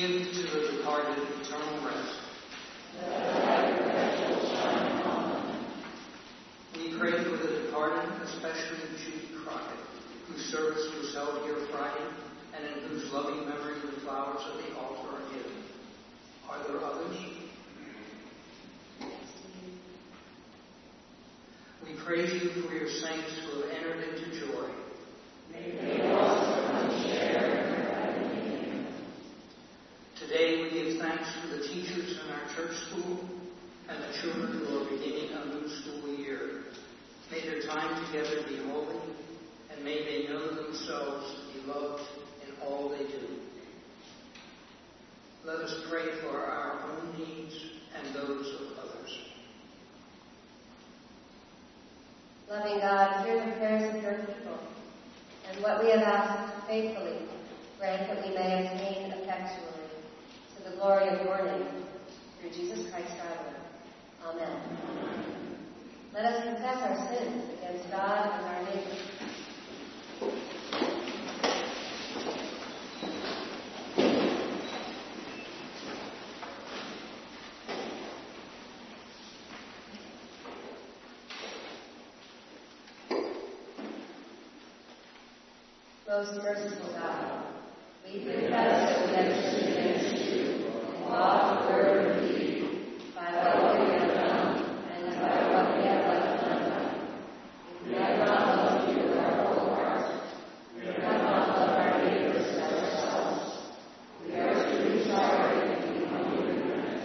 Give 0.00 0.32
to 0.32 0.42
the 0.44 0.78
departed 0.78 1.18
eternal 1.42 1.84
rest. 1.84 2.16
We 6.74 6.98
pray 6.98 7.22
for 7.22 7.36
the 7.36 7.60
departed, 7.66 8.08
especially 8.22 8.78
Judy 8.96 9.28
Crockett, 9.44 9.76
whose 10.26 10.40
service 10.46 10.88
was 10.96 11.12
held 11.12 11.42
here 11.44 11.66
Friday, 11.70 12.08
and 12.56 12.64
in 12.64 12.88
whose 12.88 13.12
loving 13.12 13.46
memory 13.46 13.74
the 13.74 14.00
flowers 14.00 14.40
of 14.50 14.62
the 14.64 14.74
altar 14.78 15.16
are 15.16 15.34
given. 15.34 15.52
Are 16.48 16.66
there 16.66 16.82
others? 16.82 17.18
We 21.84 21.92
praise 22.02 22.42
you 22.42 22.62
for 22.62 22.72
your 22.72 22.88
saints 22.88 23.34
who 23.44 23.60
have 23.60 23.70
entered 23.70 24.02
into 24.04 24.40
joy. 24.40 24.70
Today 30.30 30.62
we 30.62 30.70
give 30.70 31.00
thanks 31.00 31.28
for 31.40 31.56
the 31.56 31.66
teachers 31.66 32.20
in 32.22 32.30
our 32.30 32.54
church 32.54 32.76
school 32.86 33.18
and 33.88 33.98
the 34.00 34.09
children 34.20 34.52
who 34.52 34.78
are 34.78 34.90
beginning 34.90 35.30
a 35.32 35.46
new 35.46 35.68
school 35.68 36.14
year. 36.14 36.64
May 37.30 37.40
their 37.40 37.62
time 37.62 38.04
together 38.06 38.42
be 38.48 38.56
holy, 38.70 39.00
and 39.70 39.84
may 39.84 40.04
they 40.04 40.28
know 40.28 40.54
themselves 40.54 41.32
to 41.32 41.58
be 41.58 41.66
loved 41.66 42.02
in 42.46 42.54
all 42.62 42.90
they 42.90 43.06
do. 43.06 43.28
Let 45.44 45.56
us 45.60 45.74
pray 45.88 46.20
for 46.20 46.36
our 46.36 46.82
own 46.90 47.18
needs 47.18 47.54
and 47.96 48.14
those 48.14 48.46
of 48.60 48.78
others. 48.78 49.18
Loving 52.50 52.80
God, 52.80 53.24
hear 53.24 53.46
the 53.46 53.52
prayers 53.52 53.94
of 53.94 54.02
your 54.02 54.14
people, 54.14 54.58
and 55.48 55.62
what 55.62 55.82
we 55.82 55.90
have 55.92 56.02
asked 56.02 56.66
faithfully, 56.66 57.16
grant 57.78 58.08
that 58.08 58.26
we 58.26 58.34
may 58.34 58.66
attain 58.66 59.12
effectually 59.12 59.88
to 60.56 60.70
the 60.70 60.76
glory 60.76 61.08
of 61.08 61.24
your 61.24 61.42
name, 61.42 61.66
through 62.40 62.50
Jesus 62.50 62.90
Christ 62.90 63.12
our 63.22 63.44
Lord. 63.44 63.59
Amen. 64.22 64.56
Let 66.12 66.24
us 66.24 66.44
confess 66.44 66.76
our 66.82 66.96
sins 67.08 67.44
against 67.58 67.90
God 67.90 68.30
and 68.34 68.44
our 68.46 68.62
neighbor. 68.64 68.96
Most 86.08 86.34
merciful 86.42 86.92
God, 86.92 87.44
we 88.04 88.10
confess 88.24 88.50
that 88.50 89.06
we 89.06 89.14
have 89.14 89.32
sinned 89.52 89.68
against 89.72 90.16
you 90.26 90.40
in 90.42 91.04
thought, 91.04 91.70
word, 91.70 92.10
and 92.10 92.28
deed, 92.28 92.58
by 93.14 93.28
what 93.32 93.78
we 93.78 93.84
have 93.94 94.14
done, 94.14 94.50
and 94.92 95.04
by 95.20 95.34
what 95.52 95.66
we 95.78 95.82
have 95.84 96.02
left 96.08 96.42
undone. 96.42 96.90
We 97.86 97.92
have 97.94 98.18
not 98.18 98.42
loved 98.56 98.88
you 98.90 98.96
with 99.08 99.18
our 99.18 99.32
whole 99.46 99.68
heart. 99.76 100.04
We 100.76 100.80
have 100.86 100.98
not 101.22 101.48
loved 101.48 101.78
our 101.78 102.04
neighbors 102.04 102.46
as 102.58 102.72
ourselves. 102.72 103.44
We 104.26 104.34
are 104.34 104.52
truly 104.52 105.04
sorry 105.06 105.56
and 105.62 105.80
we 105.94 106.04
humbly 106.06 106.42
repent. 106.52 107.02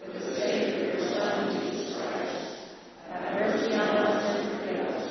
For 0.00 0.08
the 0.12 0.22
sake 0.36 0.74
of 0.74 0.80
your 0.80 1.00
Son, 1.12 1.34
Jesus 1.60 1.96
Christ, 1.96 2.38
have 3.10 3.24
mercy 3.34 3.72
on 3.74 3.96
us 3.98 4.36
and 4.36 4.44
forgive 4.60 4.86
us, 4.86 5.06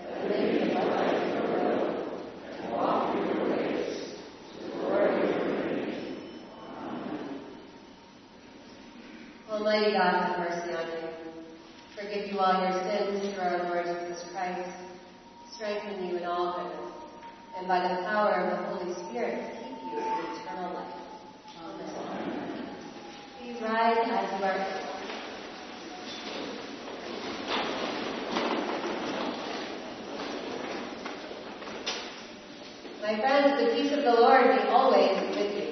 that 0.00 0.22
we 0.22 0.28
may 0.28 0.42
be 0.52 0.72
alive 0.72 1.18
your 1.34 1.46
will 1.48 1.82
and 2.44 2.70
walk 2.70 3.12
through 3.12 3.26
your 3.26 3.42
ways 3.50 3.88
to 4.52 4.64
the 4.64 4.70
glory 4.76 5.08
of 5.08 5.28
your 5.28 5.54
name. 5.66 5.92
Amen. 6.60 7.22
Almighty 9.50 9.90
God, 9.92 10.12
have 10.14 10.38
mercy 10.38 10.70
on 10.74 10.86
you. 10.86 11.08
Forgive 11.96 12.24
you 12.32 12.38
all 12.38 12.56
your 12.60 12.72
sins 12.82 13.34
through 13.34 13.42
our 13.42 13.58
Lord 13.64 13.86
Jesus 13.86 14.20
Christ. 14.32 14.70
Strengthen 15.54 16.06
you 16.06 16.12
in 16.16 16.24
all 16.24 16.46
goodness. 16.56 16.92
And 17.56 17.68
by 17.68 17.78
the 17.80 18.02
power 18.02 18.32
of 18.34 18.46
the 18.50 18.56
Holy 18.66 18.92
Spirit, 19.08 19.38
keep 19.62 19.78
you 19.92 19.98
in 19.98 20.04
eternal 20.34 20.74
life. 20.74 20.94
Amen. 23.46 23.83
My 23.94 24.02
friends, 33.20 33.60
the 33.60 33.66
peace 33.72 33.92
of 33.92 34.02
the 34.02 34.10
Lord 34.20 34.56
be 34.56 34.62
always 34.68 35.20
with 35.36 35.54
you. 35.54 35.64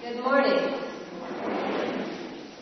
Good 0.00 0.22
morning. 0.24 0.72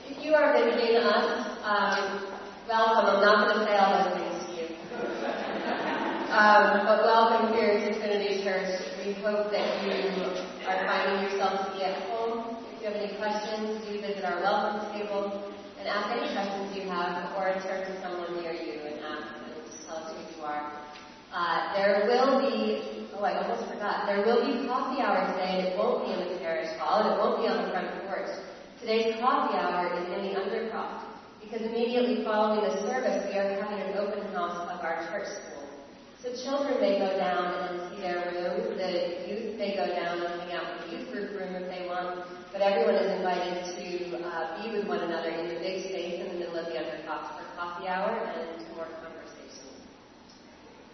If 0.09 0.25
you 0.25 0.35
are 0.35 0.53
visiting 0.53 0.97
us, 0.97 1.59
um, 1.63 2.27
welcome. 2.69 3.07
I'm 3.07 3.23
not 3.23 3.47
going 3.47 3.61
to 3.61 3.65
say 3.71 3.77
all 3.79 4.03
those 4.03 4.19
things 4.19 4.47
to 4.47 4.51
you. 4.59 4.67
Um, 6.35 6.87
but 6.87 7.07
welcome 7.07 7.55
here 7.55 7.79
to 7.79 7.95
Trinity 8.01 8.43
Church. 8.43 8.83
We 9.07 9.13
hope 9.23 9.53
that 9.53 9.67
you 9.87 10.27
are 10.67 10.87
finding 10.87 11.23
yourself 11.23 11.67
to 11.67 11.79
be 11.79 11.85
at 11.85 12.03
home. 12.11 12.57
If 12.75 12.83
you 12.83 12.89
have 12.89 12.97
any 12.97 13.15
questions, 13.17 13.85
do 13.87 14.01
visit 14.01 14.25
our 14.25 14.41
welcome 14.41 14.91
table 14.93 15.55
and 15.79 15.87
ask 15.87 16.11
any 16.19 16.33
questions 16.35 16.75
you 16.75 16.91
have 16.91 17.31
or 17.37 17.55
turn 17.63 17.87
to 17.87 18.03
someone 18.03 18.43
near 18.43 18.53
you 18.53 18.81
and 18.81 18.99
ask 19.05 19.39
them 19.39 19.55
to 19.55 19.87
tell 19.87 19.97
us 19.99 20.11
who 20.11 20.19
you 20.37 20.43
are. 20.43 20.73
Uh, 21.33 21.75
there 21.77 22.09
will 22.09 22.41
be, 22.49 23.09
oh, 23.13 23.21
I 23.23 23.37
almost 23.37 23.69
forgot, 23.69 24.07
there 24.07 24.25
will 24.25 24.41
be 24.47 24.67
coffee 24.67 25.03
hour 25.03 25.21
today, 25.37 25.61
and 25.61 25.69
it 25.69 25.77
won't 25.77 26.07
be 26.07 26.13
in 26.17 26.33
the 26.33 26.39
parish 26.41 26.73
hall, 26.79 27.05
and 27.05 27.13
it 27.13 27.19
won't 27.21 27.43
be 27.43 27.49
on 27.49 27.61
the 27.61 27.69
front 27.69 27.93
porch. 28.09 28.31
Today's 28.81 29.21
coffee 29.21 29.59
hour 29.59 29.93
is 30.01 30.09
in 30.17 30.33
the 30.33 30.41
undercroft, 30.41 31.05
because 31.45 31.61
immediately 31.61 32.25
following 32.25 32.65
the 32.65 32.81
service, 32.89 33.21
we 33.29 33.37
are 33.37 33.53
having 33.61 33.85
an 33.85 33.99
open 33.99 34.25
house 34.33 34.57
of 34.71 34.81
our 34.81 35.05
church 35.13 35.29
school. 35.29 35.69
So 36.25 36.33
children 36.77 36.93
may 36.93 36.99
go 36.99 37.19
down 37.19 37.55
and 37.69 37.91
see 37.91 38.01
their 38.03 38.33
room, 38.33 38.77
the 38.77 39.29
youth 39.29 39.59
may 39.59 39.77
go 39.77 39.87
down 39.87 40.21
and 40.21 40.41
hang 40.41 40.53
out 40.57 40.85
in 40.85 40.91
the 40.91 40.97
youth 40.97 41.13
group 41.13 41.31
room 41.33 41.55
if 41.57 41.71
they 41.71 41.87
want, 41.89 42.27
but 42.53 42.61
everyone 42.61 42.95
is 42.95 43.17
invited 43.17 43.65
to 43.77 44.25
uh, 44.25 44.63
be 44.63 44.77
with 44.77 44.87
one 44.87 45.01
another 45.01 45.31
in 45.31 45.49
the 45.49 45.61
big 45.61 45.89
space 45.89 46.21
in 46.21 46.29
the 46.29 46.35
middle 46.35 46.57
of 46.57 46.67
the 46.67 46.73
undercroft 46.73 47.37
for 47.37 47.45
coffee 47.57 47.89
hour 47.89 48.11
and 48.11 48.77
more 48.77 48.89
conversation. 49.01 49.69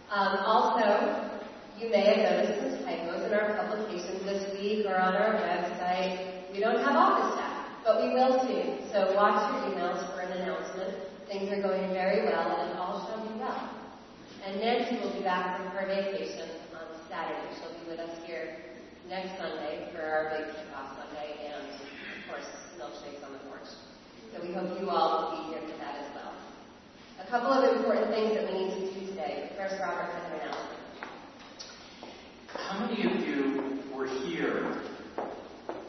Um, 0.09 0.37
also, 0.45 1.41
you 1.79 1.89
may 1.89 2.05
have 2.05 2.31
noticed 2.31 2.59
some 2.59 2.85
typos 2.85 3.25
in 3.25 3.33
our 3.33 3.55
publications 3.55 4.23
this 4.23 4.59
week 4.59 4.85
or 4.85 4.99
on 4.99 5.15
our 5.15 5.35
website. 5.35 6.51
We 6.53 6.59
don't 6.59 6.79
have 6.79 6.95
office 6.95 7.33
staff, 7.35 7.67
but 7.83 8.01
we 8.01 8.13
will 8.13 8.39
soon. 8.45 8.87
So 8.91 9.13
watch 9.15 9.51
your 9.51 9.73
emails 9.73 9.99
for 10.13 10.21
an 10.21 10.31
announcement. 10.41 10.95
Things 11.27 11.51
are 11.51 11.61
going 11.61 11.91
very 11.93 12.25
well, 12.25 12.61
and 12.61 12.77
all 12.77 13.07
shall 13.07 13.27
be 13.27 13.39
well. 13.39 13.83
And 14.45 14.59
Nancy 14.59 14.99
will 14.99 15.13
be 15.13 15.23
back 15.23 15.55
from 15.55 15.67
her 15.67 15.87
vacation 15.87 16.49
on 16.75 16.83
Saturday. 17.09 17.47
She'll 17.55 17.79
be 17.79 17.91
with 17.91 17.99
us 17.99 18.11
here 18.27 18.57
next 19.07 19.39
Sunday 19.39 19.87
for 19.95 20.03
our 20.03 20.35
big 20.35 20.51
kickoff 20.51 20.99
Sunday, 20.99 21.47
and 21.47 21.63
of 21.63 22.27
course, 22.27 22.49
milkshakes 22.77 23.23
on 23.25 23.31
the 23.31 23.39
porch. 23.47 23.71
So 24.33 24.45
we 24.45 24.53
hope 24.53 24.81
you 24.81 24.89
all 24.89 25.31
will 25.31 25.47
be 25.47 25.53
here 25.53 25.61
for 25.71 25.77
that 25.79 25.95
as 25.95 26.11
well. 26.13 26.33
A 27.25 27.29
couple 27.31 27.53
of 27.53 27.77
important 27.77 28.09
things 28.09 28.35
that 28.35 28.51
we 28.51 28.65
need 28.65 28.71
to 28.75 28.99
do 28.99 29.07
today. 29.11 29.49
First, 29.57 29.75
Robert 29.79 30.11
has 30.11 30.25
an 30.27 30.39
announcement. 30.41 30.81
How 32.67 32.85
many 32.85 32.99
of 33.07 33.25
you 33.25 33.79
were 33.95 34.07
here 34.27 34.81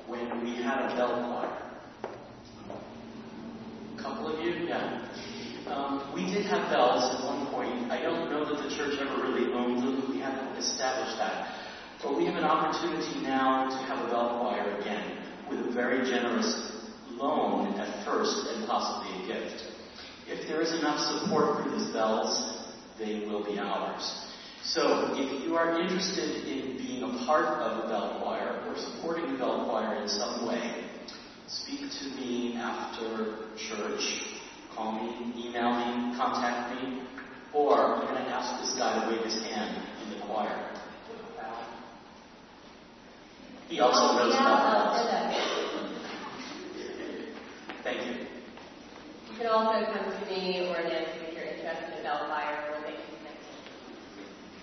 when 0.07 0.45
we 0.45 0.63
had 0.63 0.93
a 0.93 0.95
bell 0.95 1.11
choir? 1.27 2.13
A 3.99 4.03
couple 4.03 4.29
of 4.33 4.45
you? 4.45 4.69
Yeah. 4.69 5.09
Um, 5.67 6.13
we 6.15 6.27
did 6.27 6.47
have 6.47 6.71
bells. 6.71 7.34
I 7.91 8.01
don't 8.01 8.31
know 8.31 8.45
that 8.45 8.63
the 8.63 8.75
church 8.75 8.99
ever 9.01 9.23
really 9.23 9.53
owned 9.53 9.79
them. 9.79 10.11
We 10.11 10.21
haven't 10.21 10.57
established 10.57 11.19
that. 11.19 11.55
But 12.03 12.17
we 12.17 12.27
have 12.27 12.37
an 12.37 12.45
opportunity 12.45 13.21
now 13.21 13.69
to 13.69 13.77
have 13.87 14.05
a 14.07 14.11
bell 14.11 14.39
choir 14.41 14.77
again 14.81 15.19
with 15.51 15.67
a 15.67 15.73
very 15.73 16.09
generous 16.09 16.73
loan 17.11 17.75
at 17.79 18.05
first 18.05 18.47
and 18.49 18.67
possibly 18.67 19.25
a 19.25 19.27
gift. 19.27 19.65
If 20.27 20.49
there 20.49 20.61
is 20.61 20.73
enough 20.73 20.99
support 20.99 21.63
for 21.63 21.71
these 21.71 21.89
bells, 21.93 22.67
they 22.99 23.27
will 23.27 23.45
be 23.45 23.59
ours. 23.59 24.27
So 24.65 25.13
if 25.13 25.45
you 25.45 25.57
are 25.57 25.81
interested 25.81 26.49
in 26.49 26.79
being 26.79 27.03
a 27.03 27.27
part 27.27 27.45
of 27.61 27.85
a 27.85 27.89
bell 27.89 28.21
choir 28.23 28.65
or 28.67 28.77
supporting 28.77 29.35
a 29.35 29.39
bell 29.39 29.67
choir 29.69 30.03
in 30.03 30.09
some 30.09 30.49
way, 30.49 30.89
speak 31.47 31.81
to 31.81 32.05
me 32.17 32.57
after 32.57 33.37
church, 33.59 34.23
call 34.75 34.93
me, 34.93 35.47
email 35.47 35.71
me, 35.73 36.17
contact 36.17 36.75
me, 36.81 37.03
or 37.55 37.79
I'm 37.79 38.01
going 38.03 38.15
to 38.17 38.31
ask 38.31 38.61
this 38.61 38.75
guy 38.77 38.99
to 39.01 39.11
wave 39.11 39.25
his 39.25 39.41
hand 39.45 39.81
in 40.03 40.11
the 40.11 40.27
choir. 40.27 40.71
He 43.69 43.81
also 43.81 44.19
knows 44.19 44.35
yeah, 44.35 44.41
about 44.41 44.77
I'll 44.77 44.93
bells. 44.93 44.99
do 44.99 45.11
that. 45.11 45.25
Thank 47.83 48.07
you. 48.07 48.27
You 49.31 49.39
can 49.39 49.47
also 49.47 49.87
come 49.93 50.05
to 50.13 50.27
me 50.27 50.69
or 50.69 50.83
Nancy 50.83 51.27
if 51.27 51.35
you're 51.35 51.45
interested 51.45 51.97
in 51.97 52.03
bell 52.03 52.27
choir. 52.27 52.71
We'll 52.71 52.83
make 52.83 52.99
you 52.99 53.17
connect. 53.19 53.41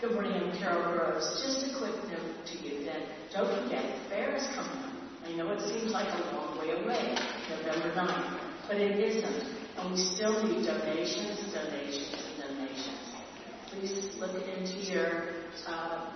Good 0.01 0.13
morning, 0.13 0.33
I'm 0.33 0.57
Carol 0.59 0.83
Groves. 0.93 1.27
Just 1.41 1.65
a 1.65 1.79
quick 1.79 1.95
note 2.11 2.45
to 2.45 2.57
you 2.59 2.85
that 2.85 3.01
don't 3.33 3.49
forget, 3.63 3.83
the 3.83 4.09
fair 4.09 4.35
is 4.35 4.47
coming 4.53 4.83
up. 4.83 4.91
I 5.25 5.33
know 5.33 5.51
it 5.51 5.61
seems 5.61 5.91
like 5.91 6.07
a 6.07 6.35
long 6.35 6.59
way 6.59 6.71
away, 6.71 7.15
November 7.49 7.93
9th, 7.95 8.39
but 8.67 8.77
it 8.77 8.99
isn't. 8.99 9.45
And 9.77 9.91
we 9.91 9.97
still 9.97 10.43
need 10.43 10.65
donations, 10.65 11.39
donations, 11.39 11.53
donations. 11.53 12.10
Please 13.71 14.09
look 14.19 14.35
into 14.35 14.79
your 14.91 15.31
uh, 15.65 16.11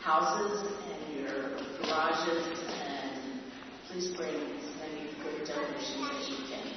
houses 0.00 0.60
and 0.60 1.18
your 1.18 1.56
garages 1.80 2.46
and 2.68 3.40
please 3.88 4.08
bring 4.14 4.28
as 4.28 4.68
many 4.76 5.08
good 5.24 5.48
donations 5.48 6.10
as 6.12 6.28
you 6.28 6.36
can. 6.52 6.68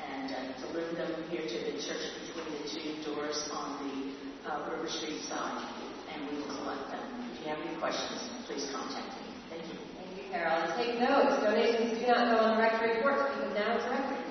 And 0.00 0.32
uh, 0.32 0.66
deliver 0.66 0.94
them 0.96 1.12
here 1.28 1.42
to 1.42 1.58
the 1.68 1.76
church 1.76 2.08
between 2.24 2.56
the 2.56 2.68
two 2.72 3.14
doors 3.14 3.50
on 3.52 3.84
the 3.84 4.50
uh, 4.50 4.70
River 4.70 4.88
Street 4.88 5.20
side, 5.28 5.68
and 6.14 6.26
we 6.30 6.38
will 6.38 6.56
collect 6.56 6.90
them. 6.92 7.28
If 7.34 7.40
you 7.42 7.48
have 7.48 7.58
any 7.60 7.76
questions, 7.78 8.30
please 8.46 8.70
contact 8.72 9.12
me. 9.20 9.28
Thank 9.50 9.62
you. 9.68 9.78
Thank 10.00 10.16
you, 10.16 10.32
Carol. 10.32 10.72
Take 10.78 11.00
notes. 11.00 11.42
Donations 11.42 11.98
do 11.98 12.06
not 12.06 12.32
go 12.32 12.44
on 12.44 12.56
the 12.56 12.62
rectory 12.62 12.96
reports 12.96 13.28
because 13.34 13.52
now 13.54 13.76
it's 13.76 13.84
a 13.84 13.90
record. 13.90 14.24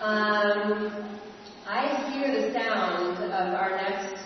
Um, 0.00 1.18
I 1.66 2.10
hear 2.12 2.30
the 2.30 2.52
sound 2.54 3.18
of 3.24 3.54
our 3.54 3.70
next 3.76 4.17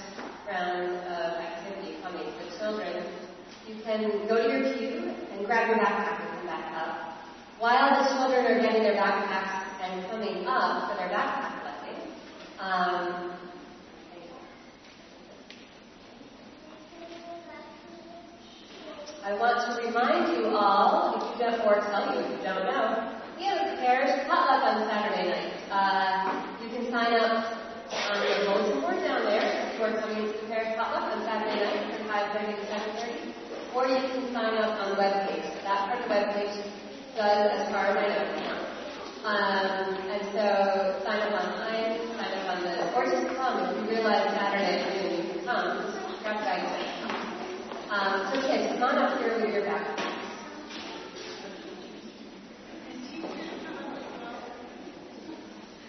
round 0.52 0.92
of 1.08 1.40
activity 1.40 1.96
coming. 2.02 2.28
So 2.38 2.58
children, 2.58 3.04
you 3.66 3.76
can 3.82 4.28
go 4.28 4.36
to 4.36 4.48
your 4.52 4.74
pew 4.74 5.14
and 5.32 5.46
grab 5.46 5.68
your 5.68 5.78
backpack 5.78 6.20
and 6.20 6.28
come 6.36 6.46
back 6.46 6.76
up. 6.76 7.12
While 7.58 8.02
the 8.02 8.10
children 8.10 8.44
are 8.44 8.60
getting 8.60 8.82
their 8.82 8.96
backpacks 8.96 9.80
and 9.80 10.04
coming 10.10 10.46
up 10.46 10.90
for 10.90 10.96
their 10.98 11.08
backpack 11.08 11.62
blessing, 11.62 12.12
um, 12.60 13.32
I 19.24 19.34
want 19.38 19.56
to 19.64 19.86
remind 19.86 20.36
you 20.36 20.48
all, 20.48 21.14
if 21.16 21.38
you 21.38 21.46
don't, 21.46 21.60
or 21.64 21.80
tell 21.80 22.12
you 22.12 22.20
if 22.20 22.30
you 22.30 22.44
don't 22.44 22.66
know, 22.66 23.12
we 23.38 23.44
have 23.44 23.58
a 23.58 23.76
parish 23.76 24.26
potluck 24.28 24.62
on 24.66 24.88
Saturday 24.90 25.30
night. 25.30 25.52
Uh, 25.70 26.44
you 26.60 26.68
can 26.68 26.90
sign 26.90 27.14
up 27.14 27.62
on 27.92 28.20
the 28.20 28.44
bulletin 28.46 28.80
board 28.80 28.96
down 29.04 29.22
there 29.24 29.70
if 29.70 29.78
you're 29.78 30.00
coming 30.00 30.26
to 30.26 30.32
the 30.32 30.46
parish 30.48 30.76
potluck 30.76 31.12
on 31.12 31.22
Saturday 31.24 31.64
night 31.64 31.96
from 31.96 32.08
5.30 32.08 32.56
to 32.56 32.66
7.30, 32.66 33.32
or 33.74 33.86
you 33.88 33.96
can 33.96 34.32
sign 34.32 34.54
up 34.58 34.78
on 34.80 34.90
the 34.90 34.96
webpage. 34.96 35.48
That 35.64 35.88
part 35.88 36.00
of 36.00 36.08
the 36.08 36.14
webpage 36.14 36.56
does, 37.16 37.50
as 37.60 37.68
far 37.72 37.86
as 37.86 37.96
I 37.96 38.06
know, 38.08 38.24
now. 38.40 38.58
Um, 39.24 39.94
and 40.10 40.22
so 40.32 40.44
sign 41.04 41.20
up 41.22 41.32
on 41.40 41.48
time, 41.56 41.98
sign 42.16 42.32
up 42.38 42.56
on 42.56 42.62
the, 42.62 42.94
or 42.96 43.04
just 43.06 43.36
come 43.36 43.64
if 43.64 43.76
you 43.76 43.96
realize 43.96 44.28
Saturday 44.34 44.82
afternoon 44.82 45.26
you 45.26 45.32
can 45.32 45.44
come, 45.44 45.78
just 45.78 46.22
grab 46.22 46.38
guidance. 46.44 46.92
Um, 47.88 48.32
so 48.32 48.40
kids, 48.46 48.72
come 48.72 48.82
on 48.82 48.98
up 48.98 49.18
here 49.20 49.38
with 49.40 49.54
your 49.54 49.62
backpacks. 49.62 50.00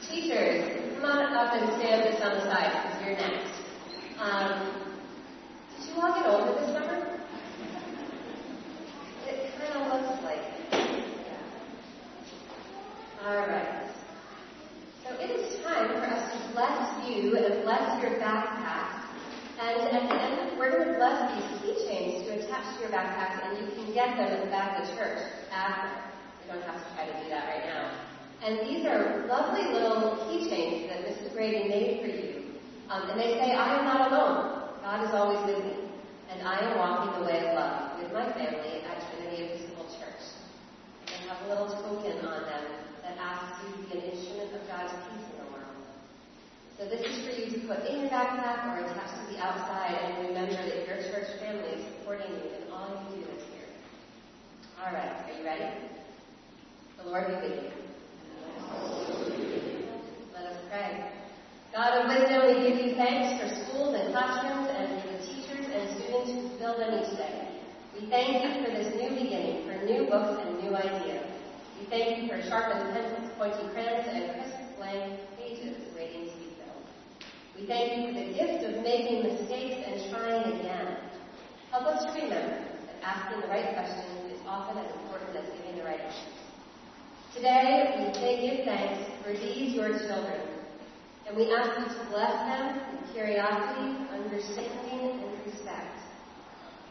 Teachers, 0.09 0.95
come 1.01 1.05
on 1.05 1.33
up 1.33 1.53
and 1.53 1.81
stand 1.81 2.03
just 2.11 2.23
on 2.23 2.33
the 2.35 2.41
side 2.43 2.71
because 2.71 3.01
you're 3.05 3.17
next. 3.17 3.53
Um, 4.19 4.71
did 5.79 5.89
you 5.89 6.01
all 6.01 6.13
get 6.13 6.25
older 6.27 6.53
this 6.59 6.67
summer? 6.71 7.19
It 9.27 9.51
kind 9.57 9.73
of 9.73 9.81
looks 9.91 10.23
like 10.23 10.37
it. 10.37 11.03
Yeah. 11.25 11.41
All 13.23 13.47
right. 13.47 13.87
So 15.07 15.15
it 15.15 15.31
is 15.31 15.63
time 15.63 15.87
for 15.95 16.03
us 16.03 16.27
to 16.35 16.39
bless 16.51 17.07
you 17.07 17.31
and 17.37 17.63
bless 17.63 18.03
your 18.03 18.19
backpack. 18.19 18.99
And 19.63 19.79
at 19.79 20.09
the 20.11 20.15
end, 20.19 20.59
we're 20.59 20.71
going 20.75 20.91
to 20.91 20.99
bless 20.99 21.31
these 21.31 21.47
keychains 21.63 22.27
to 22.27 22.43
attach 22.43 22.75
to 22.75 22.81
your 22.81 22.91
backpack, 22.91 23.47
and 23.47 23.63
you 23.63 23.71
can 23.79 23.93
get 23.93 24.17
them 24.17 24.27
at 24.27 24.43
the 24.43 24.51
back 24.51 24.75
of 24.75 24.89
the 24.89 24.95
church 24.99 25.23
after. 25.55 25.87
You 26.43 26.51
don't 26.51 26.63
have 26.67 26.75
to 26.75 26.95
try 26.95 27.05
to 27.07 27.23
do 27.23 27.29
that 27.29 27.47
right 27.47 27.63
now. 27.63 27.95
And 28.43 28.59
these 28.67 28.85
are 28.85 29.25
lovely 29.27 29.71
little 29.71 30.19
keychains 30.27 30.89
that 30.89 31.07
Mrs. 31.07 31.31
Grady 31.31 31.69
made 31.69 32.01
for 32.01 32.07
you. 32.11 32.59
Um, 32.89 33.09
and 33.09 33.17
they 33.17 33.39
say, 33.39 33.55
I 33.55 33.79
am 33.79 33.85
not 33.85 34.11
alone. 34.11 34.67
God 34.83 35.07
is 35.07 35.15
always 35.15 35.39
with 35.47 35.63
me. 35.63 35.87
And 36.29 36.45
I 36.45 36.59
am 36.59 36.77
walking 36.77 37.21
the 37.21 37.25
way 37.25 37.39
of 37.39 37.55
love 37.55 38.03
with 38.03 38.11
my 38.11 38.33
family 38.33 38.83
at 38.83 38.99
Trinity 39.07 39.43
Episcopal 39.43 39.85
Church. 39.95 40.23
They 41.07 41.25
have 41.29 41.39
a 41.45 41.47
little 41.47 41.71
token 41.71 42.19
on 42.25 42.43
them 42.43 42.72
to 43.63 43.77
be 43.87 43.97
an 43.97 44.03
instrument 44.11 44.51
of 44.53 44.67
God's 44.67 44.93
peace 45.07 45.27
in 45.31 45.37
the 45.39 45.47
world. 45.55 45.79
So 46.77 46.89
this 46.89 47.01
is 47.05 47.23
for 47.23 47.31
you 47.31 47.47
to 47.55 47.59
put 47.67 47.85
in 47.87 48.01
your 48.01 48.09
backpack 48.09 48.67
or 48.67 48.83
attach 48.83 49.11
to 49.15 49.23
the 49.31 49.39
outside 49.39 49.95
and 50.03 50.27
remember 50.27 50.57
that 50.57 50.87
your 50.87 50.97
church 51.07 51.39
family 51.39 51.79
is 51.79 51.85
supporting 51.95 52.27
you 52.31 52.59
in 52.59 52.71
all 52.71 53.07
you 53.09 53.23
do 53.23 53.31
this 53.31 53.43
year. 53.55 53.67
All 54.81 54.91
right, 54.91 55.23
are 55.23 55.33
you 55.37 55.45
ready? 55.45 55.69
The 56.97 57.09
Lord 57.09 57.27
be 57.27 57.35
with 57.35 57.63
you. 57.63 57.71
Let 60.33 60.45
us 60.51 60.57
pray. 60.69 61.11
God 61.73 61.97
of 61.99 62.07
wisdom, 62.07 62.47
we 62.47 62.69
give 62.69 62.85
you 62.85 62.95
thanks 62.95 63.41
for 63.41 63.49
schools 63.65 63.95
and 63.97 64.13
classrooms 64.13 64.69
and 64.69 65.01
for 65.01 65.09
the 65.09 65.19
teachers 65.25 65.65
and 65.73 65.97
students 65.97 66.31
who 66.31 66.57
fill 66.59 66.77
them 66.77 67.01
each 67.01 67.17
day. 67.17 67.59
We 67.99 68.09
thank 68.09 68.43
you 68.43 68.63
for 68.63 68.71
this 68.71 68.93
new 68.95 69.09
beginning, 69.09 69.65
for 69.65 69.85
new 69.85 70.05
books 70.09 70.41
and 70.45 70.61
new 70.61 70.75
ideas. 70.75 71.32
We 71.79 71.85
thank 71.87 72.21
you 72.21 72.29
for 72.29 72.41
sharpened 72.47 72.93
pencils, 72.93 73.31
pointy 73.37 73.65
crayons, 73.73 74.07
and 74.07 74.31
crisp 74.33 74.77
blank 74.77 75.19
pages 75.37 75.77
waiting 75.95 76.29
to 76.29 76.35
be 76.37 76.53
filled. 76.61 76.85
We 77.57 77.65
thank 77.65 77.97
you 77.97 78.07
for 78.07 78.13
the 78.13 78.33
gift 78.33 78.63
of 78.63 78.83
making 78.83 79.23
mistakes 79.23 79.81
and 79.87 80.11
trying 80.11 80.59
again. 80.59 80.97
Help 81.71 81.87
us 81.87 82.05
to 82.05 82.21
remember 82.21 82.61
that 82.85 83.01
asking 83.01 83.41
the 83.41 83.47
right 83.47 83.73
questions 83.73 84.31
is 84.31 84.39
often 84.47 84.77
as 84.77 84.91
important 85.01 85.35
as 85.35 85.49
giving 85.57 85.77
the 85.77 85.83
right 85.83 85.99
answers. 85.99 86.43
Today, 87.35 87.95
we 87.97 88.13
say 88.13 88.41
give 88.45 88.65
thanks 88.65 89.09
for 89.23 89.33
these 89.33 89.73
your 89.73 89.89
children, 89.89 90.41
and 91.27 91.35
we 91.35 91.51
ask 91.51 91.79
you 91.79 91.85
to 91.85 92.05
bless 92.11 92.33
them 92.45 92.79
with 92.91 93.13
curiosity, 93.13 93.97
understanding, 94.13 95.25
and 95.25 95.45
respect. 95.45 95.97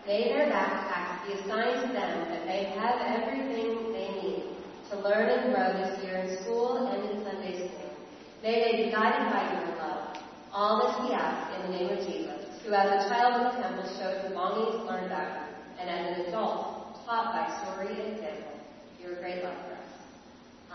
May 0.05 0.25
their 0.33 0.51
backpacks 0.51 1.27
be 1.27 1.35
assigned 1.35 1.87
to 1.87 1.93
them 1.93 2.29
that 2.31 2.47
they 2.47 2.75
have 2.75 2.99
everything 3.01 3.93
they 3.93 4.09
need 4.21 4.53
to 4.93 5.01
learn 5.01 5.25
and 5.25 5.55
grow 5.55 5.73
this 5.73 6.05
year 6.05 6.21
in 6.21 6.37
school 6.45 6.85
and 6.85 7.01
in 7.09 7.25
Sunday 7.25 7.57
school. 7.57 7.97
May 8.43 8.61
they 8.61 8.85
be 8.85 8.91
guided 8.93 9.33
by 9.33 9.41
your 9.49 9.77
love. 9.81 10.21
All 10.53 10.85
this 10.85 11.09
we 11.09 11.17
ask 11.17 11.49
in 11.57 11.73
the 11.73 11.79
name 11.79 11.97
of 11.97 12.05
Jesus, 12.05 12.45
who 12.61 12.75
as 12.75 12.93
a 12.93 13.09
child 13.09 13.41
in 13.41 13.43
the 13.49 13.57
temple 13.57 13.89
showed 13.97 14.21
his 14.21 14.37
longing 14.37 14.69
to 14.77 14.85
learn 14.85 15.05
about 15.09 15.49
you. 15.49 15.81
and 15.81 15.89
as 15.89 16.19
an 16.19 16.27
adult, 16.27 17.01
taught 17.07 17.33
by 17.33 17.49
story 17.65 17.89
and 17.89 18.13
example. 18.13 18.53
You're 19.01 19.17
great 19.17 19.43
love 19.43 19.57
for 19.65 19.81
us. 19.81 19.93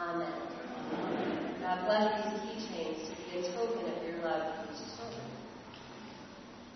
Amen. 0.01 0.34
God 1.61 1.86
bless 1.86 2.09
these 2.18 2.41
keychains 2.41 2.97
to 3.05 3.13
be 3.22 3.45
a 3.45 3.53
token 3.53 3.86
of 3.86 4.01
your 4.01 4.18
love 4.26 4.65
for 4.65 4.74
these 4.74 4.82
children. 4.97 5.30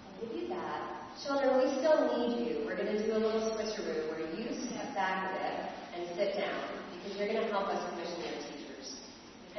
I'll 0.05 0.29
give 0.29 0.43
you 0.43 0.47
that. 0.49 1.09
Children, 1.25 1.57
we 1.57 1.73
still 1.81 2.05
need 2.05 2.37
you. 2.37 2.65
We're 2.65 2.77
going 2.77 2.95
to 2.95 3.01
do 3.03 3.13
a 3.13 3.17
little 3.17 3.41
switcheroo 3.49 4.13
where 4.13 4.29
you 4.29 4.45
step 4.69 4.93
back 4.93 5.25
a 5.25 5.33
bit 5.33 5.57
and 5.97 6.15
sit 6.15 6.37
down 6.37 6.80
because 7.03 7.17
you're 7.17 7.27
going 7.27 7.41
to 7.41 7.51
help 7.51 7.67
us 7.67 7.89
commission 7.89 8.19
your 8.21 8.37
teachers. 8.45 8.95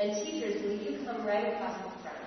And 0.01 0.13
teachers, 0.25 0.63
will 0.63 0.77
you 0.77 1.05
come 1.05 1.27
right 1.27 1.55
across 1.55 1.77
the 1.79 2.03
front? 2.03 2.19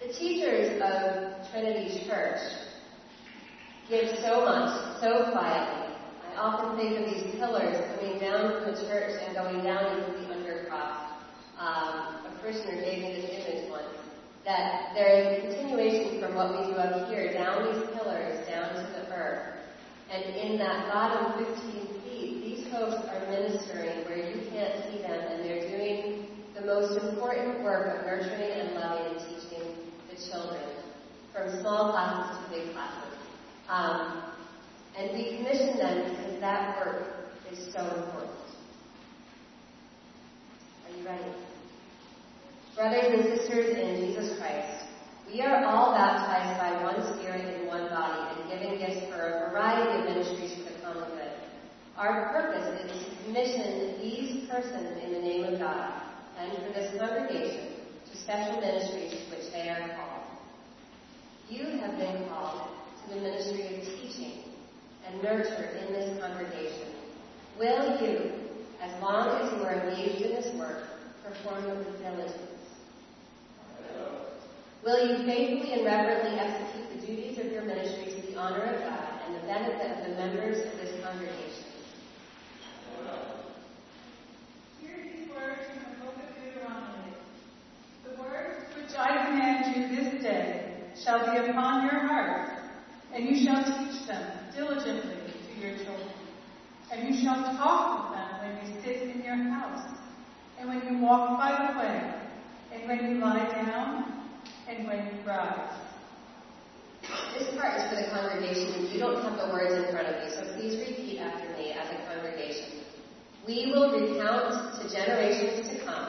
The 0.00 0.12
teachers 0.12 0.80
of 0.82 1.50
Trinity 1.50 2.06
Church 2.06 2.40
give 3.88 4.18
so 4.20 4.44
much, 4.44 5.00
so 5.00 5.30
quietly. 5.32 5.94
I 6.34 6.38
often 6.38 6.76
think 6.76 6.98
of 6.98 7.06
these 7.06 7.34
pillars 7.36 7.76
coming 7.96 8.18
down 8.18 8.62
from 8.62 8.74
the 8.74 8.80
church 8.88 9.20
and 9.24 9.34
going 9.34 9.64
down 9.64 9.98
into 9.98 10.20
the 10.20 10.34
undercroft. 10.34 11.14
Um, 11.58 12.26
a 12.26 12.38
parishioner 12.40 12.82
gave 12.82 12.98
me 12.98 13.14
this 13.14 13.30
image 13.30 13.70
once 13.70 13.96
that 14.46 14.94
there 14.94 15.18
is 15.18 15.42
a 15.42 15.56
continuation 15.58 16.20
from 16.20 16.36
what 16.36 16.54
we 16.54 16.72
do 16.72 16.78
up 16.78 17.10
here, 17.10 17.32
down 17.32 17.66
these 17.66 17.82
pillars, 17.98 18.45
earth. 19.26 19.56
And 20.10 20.36
in 20.36 20.58
that 20.58 20.92
bottom 20.92 21.44
15 21.44 22.02
feet, 22.02 22.44
these 22.44 22.72
folks 22.72 22.94
are 22.94 23.20
ministering 23.28 24.04
where 24.06 24.30
you 24.30 24.48
can't 24.50 24.84
see 24.86 25.02
them, 25.02 25.20
and 25.32 25.44
they're 25.44 25.68
doing 25.68 26.28
the 26.54 26.64
most 26.64 26.96
important 27.02 27.62
work 27.62 27.98
of 27.98 28.06
nurturing 28.06 28.60
and 28.60 28.74
loving 28.74 29.16
and 29.16 29.18
teaching 29.28 29.74
the 30.08 30.16
children, 30.30 30.62
from 31.34 31.60
small 31.60 31.92
classes 31.92 32.44
to 32.44 32.50
big 32.50 32.72
classes. 32.72 33.18
Um, 33.68 34.22
and 34.96 35.10
we 35.12 35.36
commission 35.36 35.76
them 35.76 36.10
because 36.10 36.40
that 36.40 36.78
work 36.78 37.02
is 37.50 37.58
so 37.74 37.80
important. 37.80 38.32
Are 40.86 40.96
you 40.96 41.04
ready? 41.04 41.32
Brothers 42.74 43.04
and 43.08 43.38
sisters 43.38 43.76
in 43.76 44.06
Jesus 44.06 44.38
Christ, 44.38 44.85
we 45.32 45.40
are 45.42 45.64
all 45.64 45.92
baptized 45.92 46.60
by 46.60 46.82
one 46.84 47.18
Spirit 47.18 47.60
in 47.60 47.66
one 47.66 47.88
body 47.88 48.40
and 48.40 48.50
given 48.50 48.78
gifts 48.78 49.10
for 49.10 49.20
a 49.20 49.50
variety 49.50 49.98
of 49.98 50.04
ministries 50.04 50.54
for 50.54 50.72
the 50.72 50.78
common 50.80 51.10
good. 51.10 51.32
Our 51.96 52.30
purpose 52.32 52.80
is 52.84 53.04
to 53.04 53.24
commission 53.24 53.98
these 54.00 54.48
persons 54.48 55.02
in 55.02 55.12
the 55.12 55.18
name 55.18 55.44
of 55.44 55.58
God 55.58 55.92
and 56.38 56.52
for 56.52 56.72
this 56.72 56.96
congregation 56.98 57.74
to 58.10 58.16
special 58.18 58.60
ministries 58.60 59.10
to 59.10 59.36
which 59.36 59.52
they 59.52 59.68
are 59.68 59.96
called. 59.96 60.26
You 61.50 61.64
have 61.80 61.98
been 61.98 62.28
called 62.28 62.68
to 63.02 63.14
the 63.14 63.20
ministry 63.20 63.62
of 63.62 63.82
teaching 63.82 64.44
and 65.06 65.22
nurture 65.22 65.76
in 65.80 65.92
this 65.92 66.20
congregation. 66.20 66.92
Will 67.58 68.00
you, 68.00 68.32
as 68.80 69.02
long 69.02 69.28
as 69.40 69.52
you 69.52 69.64
are 69.64 69.74
engaged 69.74 70.22
in 70.22 70.30
this 70.30 70.54
work, 70.54 70.84
perform 71.24 71.64
it 71.64 71.78
with 71.78 71.98
diligence? 72.00 72.56
Will 74.86 75.04
you 75.04 75.26
faithfully 75.26 75.72
and 75.72 75.84
reverently 75.84 76.38
execute 76.38 76.88
the 76.94 77.04
duties 77.04 77.38
of 77.40 77.50
your 77.50 77.62
ministry 77.62 78.04
to 78.04 78.26
the 78.28 78.36
honor 78.38 78.62
of 78.62 78.80
God 78.82 79.20
and 79.26 79.34
the 79.34 79.40
benefit 79.40 79.98
of 79.98 80.10
the 80.10 80.14
members 80.14 80.58
of 80.58 80.78
this 80.78 81.04
congregation? 81.04 81.64
Hear 84.80 84.96
these 85.02 85.28
words 85.28 85.62
from 85.66 85.90
the 85.90 86.04
book 86.04 86.14
of 86.14 86.36
Deuteronomy. 86.38 87.14
The 88.04 88.22
words 88.22 88.62
which 88.76 88.96
I 88.96 89.26
command 89.26 89.74
you 89.74 89.96
this 89.96 90.22
day 90.22 90.76
shall 91.02 91.32
be 91.32 91.50
upon 91.50 91.86
your 91.86 92.06
heart, 92.06 92.52
and 93.12 93.28
you 93.28 93.44
shall 93.44 93.64
teach 93.64 94.06
them 94.06 94.24
diligently 94.54 95.16
to 95.16 95.66
your 95.66 95.76
children. 95.78 96.12
And 96.92 97.12
you 97.12 97.24
shall 97.24 97.42
talk 97.56 98.10
with 98.10 98.18
them 98.20 98.38
when 98.40 98.72
you 98.72 98.80
sit 98.84 99.02
in 99.02 99.24
your 99.24 99.34
house, 99.34 99.98
and 100.60 100.68
when 100.68 100.86
you 100.86 101.02
walk 101.02 101.40
by 101.40 101.72
the 101.72 101.80
way, 101.80 102.14
and 102.72 102.88
when 102.88 103.10
you 103.10 103.20
lie 103.20 103.48
down, 103.50 104.05
and 104.68 104.86
when 104.86 105.06
you. 105.06 105.12
This 107.38 107.54
part 107.54 107.78
is 107.78 107.84
for 107.88 107.96
the 107.96 108.08
congregation. 108.10 108.88
You 108.92 108.98
don't 108.98 109.22
have 109.22 109.36
the 109.38 109.52
words 109.52 109.74
in 109.74 109.92
front 109.92 110.08
of 110.08 110.14
you, 110.24 110.30
so 110.34 110.42
please 110.54 110.78
repeat 110.78 111.20
after 111.20 111.48
me 111.56 111.72
as 111.72 111.88
a 111.90 111.98
congregation. 112.12 112.80
We 113.46 113.66
will 113.72 113.92
recount 113.92 114.80
to 114.80 114.88
generations 114.88 115.68
to 115.68 115.84
come. 115.84 116.08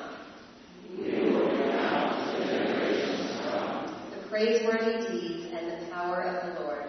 The 4.12 4.20
praiseworthy 4.30 5.08
deeds 5.08 5.54
and 5.54 5.72
the 5.72 5.78
power 5.92 6.22
of 6.24 6.56
the 6.56 6.62
Lord. 6.62 6.86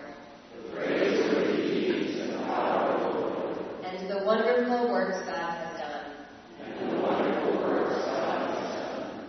And 3.84 4.08
the 4.08 4.24
wonderful 4.24 4.88
works 4.88 5.18
God 5.26 5.50
has 5.58 5.80
done. 5.80 6.06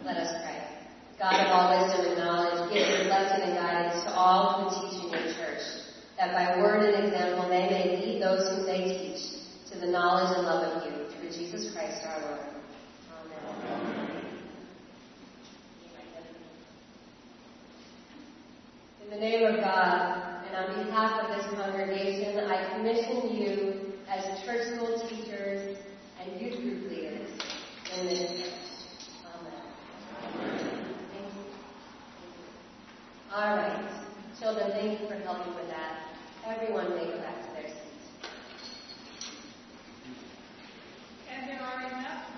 Let 0.06 0.18
us 0.18 0.32
pray. 0.44 0.50
God 1.20 1.36
of 1.36 1.48
all 1.52 1.84
wisdom 1.84 2.06
and 2.06 2.18
knowledge, 2.18 2.72
give 2.74 2.88
your 2.88 3.04
blessing 3.06 3.44
and 3.44 3.56
guidance 3.56 4.04
to 4.06 4.12
all 4.14 4.70
who 4.70 4.90
teach 4.90 5.04
in 5.04 5.10
your 5.12 5.34
church, 5.34 5.62
that 6.18 6.34
by 6.34 6.62
word 6.62 6.82
and 6.82 7.06
example 7.06 7.50
they 7.50 7.68
may 7.70 7.98
lead 8.00 8.22
those 8.22 8.48
whom 8.50 8.66
they 8.66 8.82
teach 8.88 9.22
to 9.70 9.78
the 9.80 9.88
knowledge 9.88 10.32
and 10.38 10.46
love 10.46 10.64
of 10.64 10.86
you, 10.86 10.92
through 11.10 11.30
Jesus 11.30 11.74
Christ 11.74 12.06
our 12.06 12.22
Lord. 12.22 12.40
Amen. 18.99 18.99
In 19.10 19.16
the 19.16 19.22
name 19.22 19.44
of 19.44 19.56
God, 19.56 20.46
and 20.46 20.56
on 20.56 20.86
behalf 20.86 21.24
of 21.24 21.36
this 21.36 21.60
congregation, 21.60 22.48
I 22.48 22.76
commission 22.76 23.36
you 23.36 23.94
as 24.08 24.24
church 24.46 24.76
school 24.76 25.02
teachers 25.10 25.80
and 26.22 26.40
youth 26.40 26.62
group 26.62 26.92
leaders 26.92 27.32
in 27.98 28.06
this 28.06 28.20
church. 28.20 28.54
Amen. 29.34 30.86
Thank 31.12 31.26
you. 31.26 31.42
All 33.34 33.56
right. 33.56 34.06
Children, 34.40 34.72
thank 34.74 35.02
you 35.02 35.08
for 35.08 35.16
helping 35.16 35.56
with 35.56 35.70
that. 35.70 36.02
Everyone 36.46 36.96
may 36.96 37.06
go 37.06 37.18
back 37.18 37.48
to 37.48 37.54
their 37.54 37.64
seats. 37.64 37.80
Enough 41.50 42.29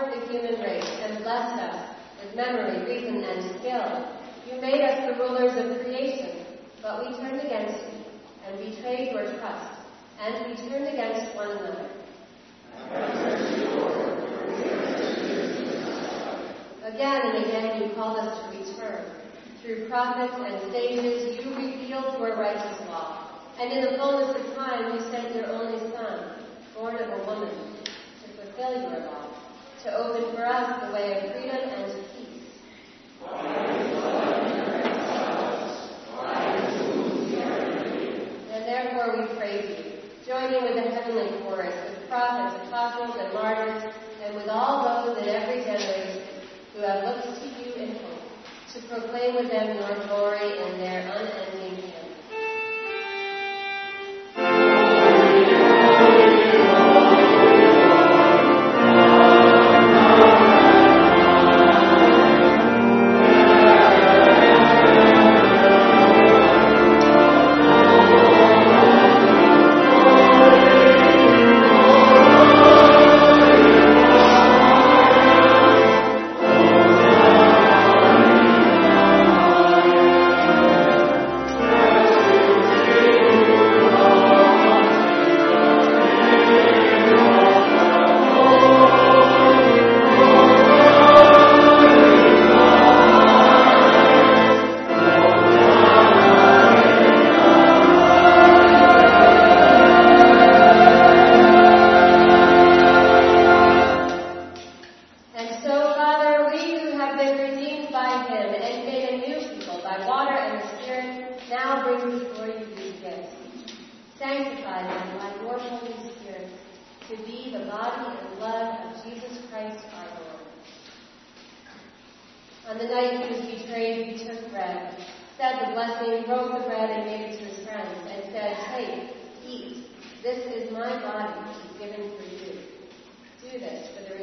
forth 0.00 0.14
the 0.14 0.32
human 0.32 0.60
race 0.60 0.84
and 1.02 1.18
blessed 1.22 1.60
us 1.60 1.96
with 2.22 2.36
memory, 2.36 2.84
reason, 2.86 3.22
and 3.22 3.58
skill. 3.58 4.08
You 4.48 4.60
made 4.60 4.80
us 4.80 5.06
the 5.06 5.22
rulers 5.22 5.52
of 5.56 5.82
creation, 5.82 6.44
but 6.82 7.06
we 7.06 7.16
turned 7.16 7.40
against 7.40 7.78
you 7.92 8.04
and 8.46 8.58
betrayed 8.58 9.12
your 9.12 9.24
trust, 9.38 9.80
and 10.20 10.46
we 10.46 10.68
turned 10.68 10.88
against 10.88 11.34
one 11.36 11.50
another. 11.50 11.88
Again 16.84 17.20
and 17.26 17.44
again 17.44 17.82
you 17.82 17.94
called 17.94 18.18
us 18.18 18.52
to 18.52 18.58
return. 18.58 19.04
Through 19.62 19.88
prophets 19.88 20.34
and 20.38 20.72
sages 20.72 21.44
you 21.44 21.54
revealed 21.54 22.18
your 22.18 22.36
righteous 22.36 22.80
law. 22.88 23.28
And 23.58 23.72
in 23.72 23.84
the 23.84 23.98
fullness 23.98 24.34
of 24.34 24.56
time 24.56 24.94
you 24.94 25.00
sent 25.10 25.34
your 25.34 25.46
only 25.48 25.78
Son, 25.92 26.46
born 26.74 26.96
of 26.96 27.08
a 27.10 27.26
woman, 27.26 27.50
to 27.84 28.42
fulfill 28.42 28.72
your 28.80 29.00
law, 29.00 29.29
to 29.84 29.96
open 29.96 30.36
for 30.36 30.44
us 30.44 30.86
the 30.86 30.92
way 30.92 31.16
of 31.16 31.32
freedom 31.32 31.56
and 31.56 31.92
peace. 32.12 32.44
And 38.52 38.62
therefore 38.68 39.16
we 39.16 39.34
praise 39.38 39.70
you, 39.70 39.84
joining 40.26 40.62
with 40.64 40.74
the 40.74 40.90
heavenly 40.90 41.40
chorus, 41.42 41.74
with 41.88 42.08
prophets, 42.10 42.68
apostles, 42.68 43.16
and 43.20 43.32
martyrs, 43.32 43.94
and 44.22 44.34
with 44.34 44.48
all 44.48 45.06
those 45.06 45.16
in 45.22 45.28
every 45.30 45.64
generation 45.64 46.24
who 46.74 46.82
have 46.82 47.02
looked 47.04 47.40
to 47.40 47.48
you 47.48 47.72
in 47.74 47.92
hope, 47.96 48.20
to 48.74 48.82
proclaim 48.82 49.34
with 49.36 49.50
them 49.50 49.76
your 49.78 50.06
glory 50.08 50.58
and 50.58 50.78
their 50.78 51.00
unending 51.16 51.69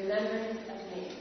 remembrance 0.07 0.59
of 0.69 0.79
me. 0.95 1.11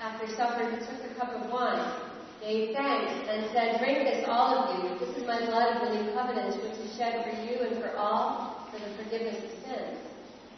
After 0.00 0.26
supper, 0.36 0.70
he 0.70 0.76
took 0.78 1.02
the 1.02 1.14
cup 1.20 1.34
of 1.34 1.50
wine, 1.50 1.92
gave 2.40 2.74
thanks, 2.74 3.28
and 3.28 3.50
said, 3.52 3.78
Drink 3.78 3.98
this, 4.04 4.24
all 4.26 4.56
of 4.56 4.84
you. 4.84 4.98
This 4.98 5.16
is 5.18 5.26
my 5.26 5.38
blood 5.46 5.76
of 5.76 5.88
the 5.88 6.02
new 6.02 6.12
covenant, 6.12 6.62
which 6.62 6.78
is 6.78 6.96
shed 6.96 7.24
for 7.24 7.42
you 7.44 7.68
and 7.68 7.82
for 7.82 7.96
all 7.96 8.68
for 8.72 8.78
the 8.78 9.02
forgiveness 9.02 9.36
of 9.36 9.50
sins. 9.64 9.98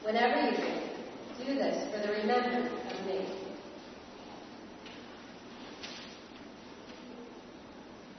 Whenever 0.02 0.40
you 0.40 0.56
drink, 0.56 0.82
do 1.44 1.54
this 1.54 1.92
for 1.92 2.06
the 2.06 2.12
remembrance 2.12 2.70
of 2.92 3.06
me. 3.06 3.26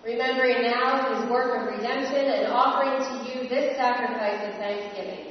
Remembering 0.04 0.64
now 0.64 1.16
his 1.16 1.30
work 1.30 1.62
of 1.62 1.78
redemption 1.78 2.26
and 2.26 2.48
offering 2.48 2.98
to 3.00 3.30
you 3.30 3.48
this 3.48 3.78
sacrifice 3.78 4.50
of 4.50 4.56
thanksgiving. 4.56 5.31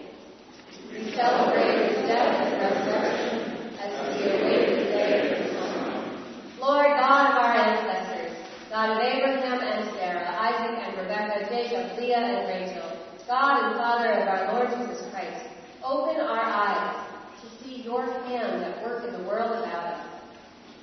We 0.92 1.10
celebrate 1.12 1.88
his 1.88 2.06
death 2.06 2.34
and 2.46 2.60
resurrection 2.62 3.74
as 3.78 3.90
we 4.16 4.22
await 4.30 4.70
day 4.90 5.10
of 5.18 5.38
his. 5.38 6.60
Lord 6.60 6.86
God 6.86 7.30
of 7.30 7.36
our 7.38 7.54
ancestors, 7.56 8.36
God 8.70 8.90
of 8.90 8.98
Abraham 8.98 9.60
and 9.60 9.90
Sarah, 9.96 10.30
Isaac 10.38 10.78
and 10.86 10.96
Rebekah, 10.96 11.48
Jacob, 11.48 11.98
Leah 11.98 12.18
and 12.18 12.48
Rachel, 12.48 12.90
God 13.26 13.64
and 13.64 13.76
Father 13.76 14.12
of 14.12 14.28
our 14.28 14.52
Lord 14.54 14.68
Jesus 14.78 15.10
Christ, 15.10 15.46
open 15.84 16.20
our 16.20 16.42
eyes 16.42 17.06
to 17.40 17.64
see 17.64 17.82
your 17.82 18.04
hand 18.04 18.62
at 18.62 18.82
work 18.84 19.04
in 19.06 19.12
the 19.12 19.28
world 19.28 19.50
about 19.50 19.94
us. 19.94 20.06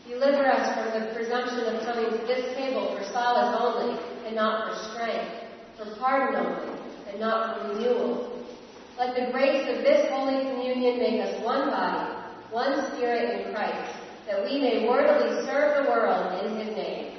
Deliver 0.07 0.47
us 0.47 0.73
from 0.73 0.99
the 0.99 1.13
presumption 1.13 1.75
of 1.75 1.83
coming 1.85 2.09
to 2.09 2.25
this 2.25 2.55
table 2.55 2.95
for 2.95 3.03
solace 3.11 3.55
only 3.59 3.99
and 4.25 4.35
not 4.35 4.67
for 4.67 4.91
strength, 4.91 5.43
for 5.77 5.95
pardon 5.99 6.45
only 6.45 6.79
and 7.11 7.19
not 7.19 7.61
for 7.61 7.73
renewal. 7.73 8.36
Let 8.97 9.13
the 9.15 9.31
grace 9.31 9.61
of 9.69 9.83
this 9.83 10.09
Holy 10.09 10.43
Communion 10.49 10.97
make 10.97 11.21
us 11.21 11.43
one 11.43 11.69
body, 11.69 12.15
one 12.49 12.95
spirit 12.95 13.45
in 13.45 13.53
Christ, 13.53 13.95
that 14.25 14.43
we 14.43 14.59
may 14.59 14.87
worthily 14.89 15.45
serve 15.45 15.83
the 15.83 15.91
world 15.91 16.43
in 16.43 16.57
his 16.57 16.75
name. 16.75 17.17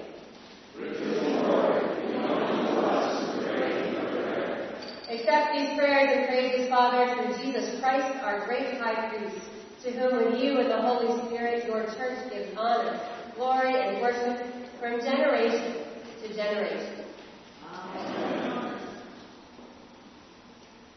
Accept 5.08 5.52
these 5.54 5.78
prayers 5.78 6.10
and 6.16 6.26
praises, 6.26 6.68
Father, 6.68 7.14
through 7.14 7.44
Jesus 7.44 7.80
Christ, 7.80 8.24
our 8.24 8.44
great 8.46 8.78
high 8.78 9.08
priest, 9.10 9.36
to 9.84 9.92
whom 9.92 10.16
with 10.16 10.42
you 10.42 10.58
and 10.58 10.68
the 10.68 10.82
Holy 10.82 11.28
Spirit 11.28 11.64
your 11.64 11.84
church 11.94 12.30
gives 12.32 12.50
honor, 12.56 13.00
glory, 13.36 13.74
and 13.74 14.02
worship 14.02 14.44
from 14.80 15.00
generation 15.00 15.76
to 16.22 16.34
generation. 16.34 17.04
Amen. 17.72 18.74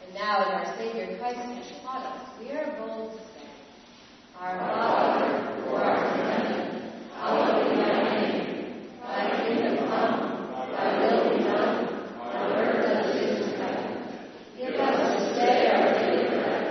And 0.06 0.11
now, 0.22 0.38
as 0.44 0.48
our 0.54 0.78
Savior 0.78 1.18
Christ 1.18 1.40
has 1.40 1.82
taught 1.82 2.06
us, 2.06 2.30
we 2.40 2.52
are 2.52 2.78
bold 2.78 3.14
to 3.14 3.18
say, 3.18 3.50
Our 4.40 4.58
Father, 4.60 5.62
who 5.64 5.70
art 5.74 6.20
in 6.20 6.26
heaven, 6.26 6.92
hallowed 7.18 7.70
be 7.72 7.76
thy 7.82 7.94
name. 8.04 8.90
Thy 9.02 9.22
kingdom 9.48 9.78
come, 9.90 10.16
thy 10.74 10.88
will 11.02 11.38
be 11.38 11.44
done, 11.44 11.78
on 12.22 12.52
earth 12.54 12.86
as 12.86 13.16
it 13.16 13.24
is 13.30 13.48
in 13.48 13.54
heaven. 13.60 13.90
Give 14.58 14.76
us 14.76 14.98
this 15.18 15.38
day 15.38 15.58
our 15.74 15.90
daily 15.98 16.28
bread, 16.30 16.66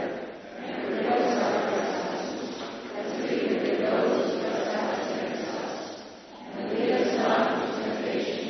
and 0.59 0.71
forgive 0.85 1.11
us 1.11 1.43
our 1.43 1.55
trespasses, 1.67 2.51
as 2.97 3.07
we 3.19 3.27
forgive 3.49 3.79
those 3.81 4.31
who 4.31 4.41
trespass 4.41 5.11
against 5.11 5.45
us. 5.51 5.75
And 6.55 6.65
lead 6.73 6.91
us 6.93 7.11
not 7.19 7.41
into 7.51 7.83
temptation, 7.83 8.47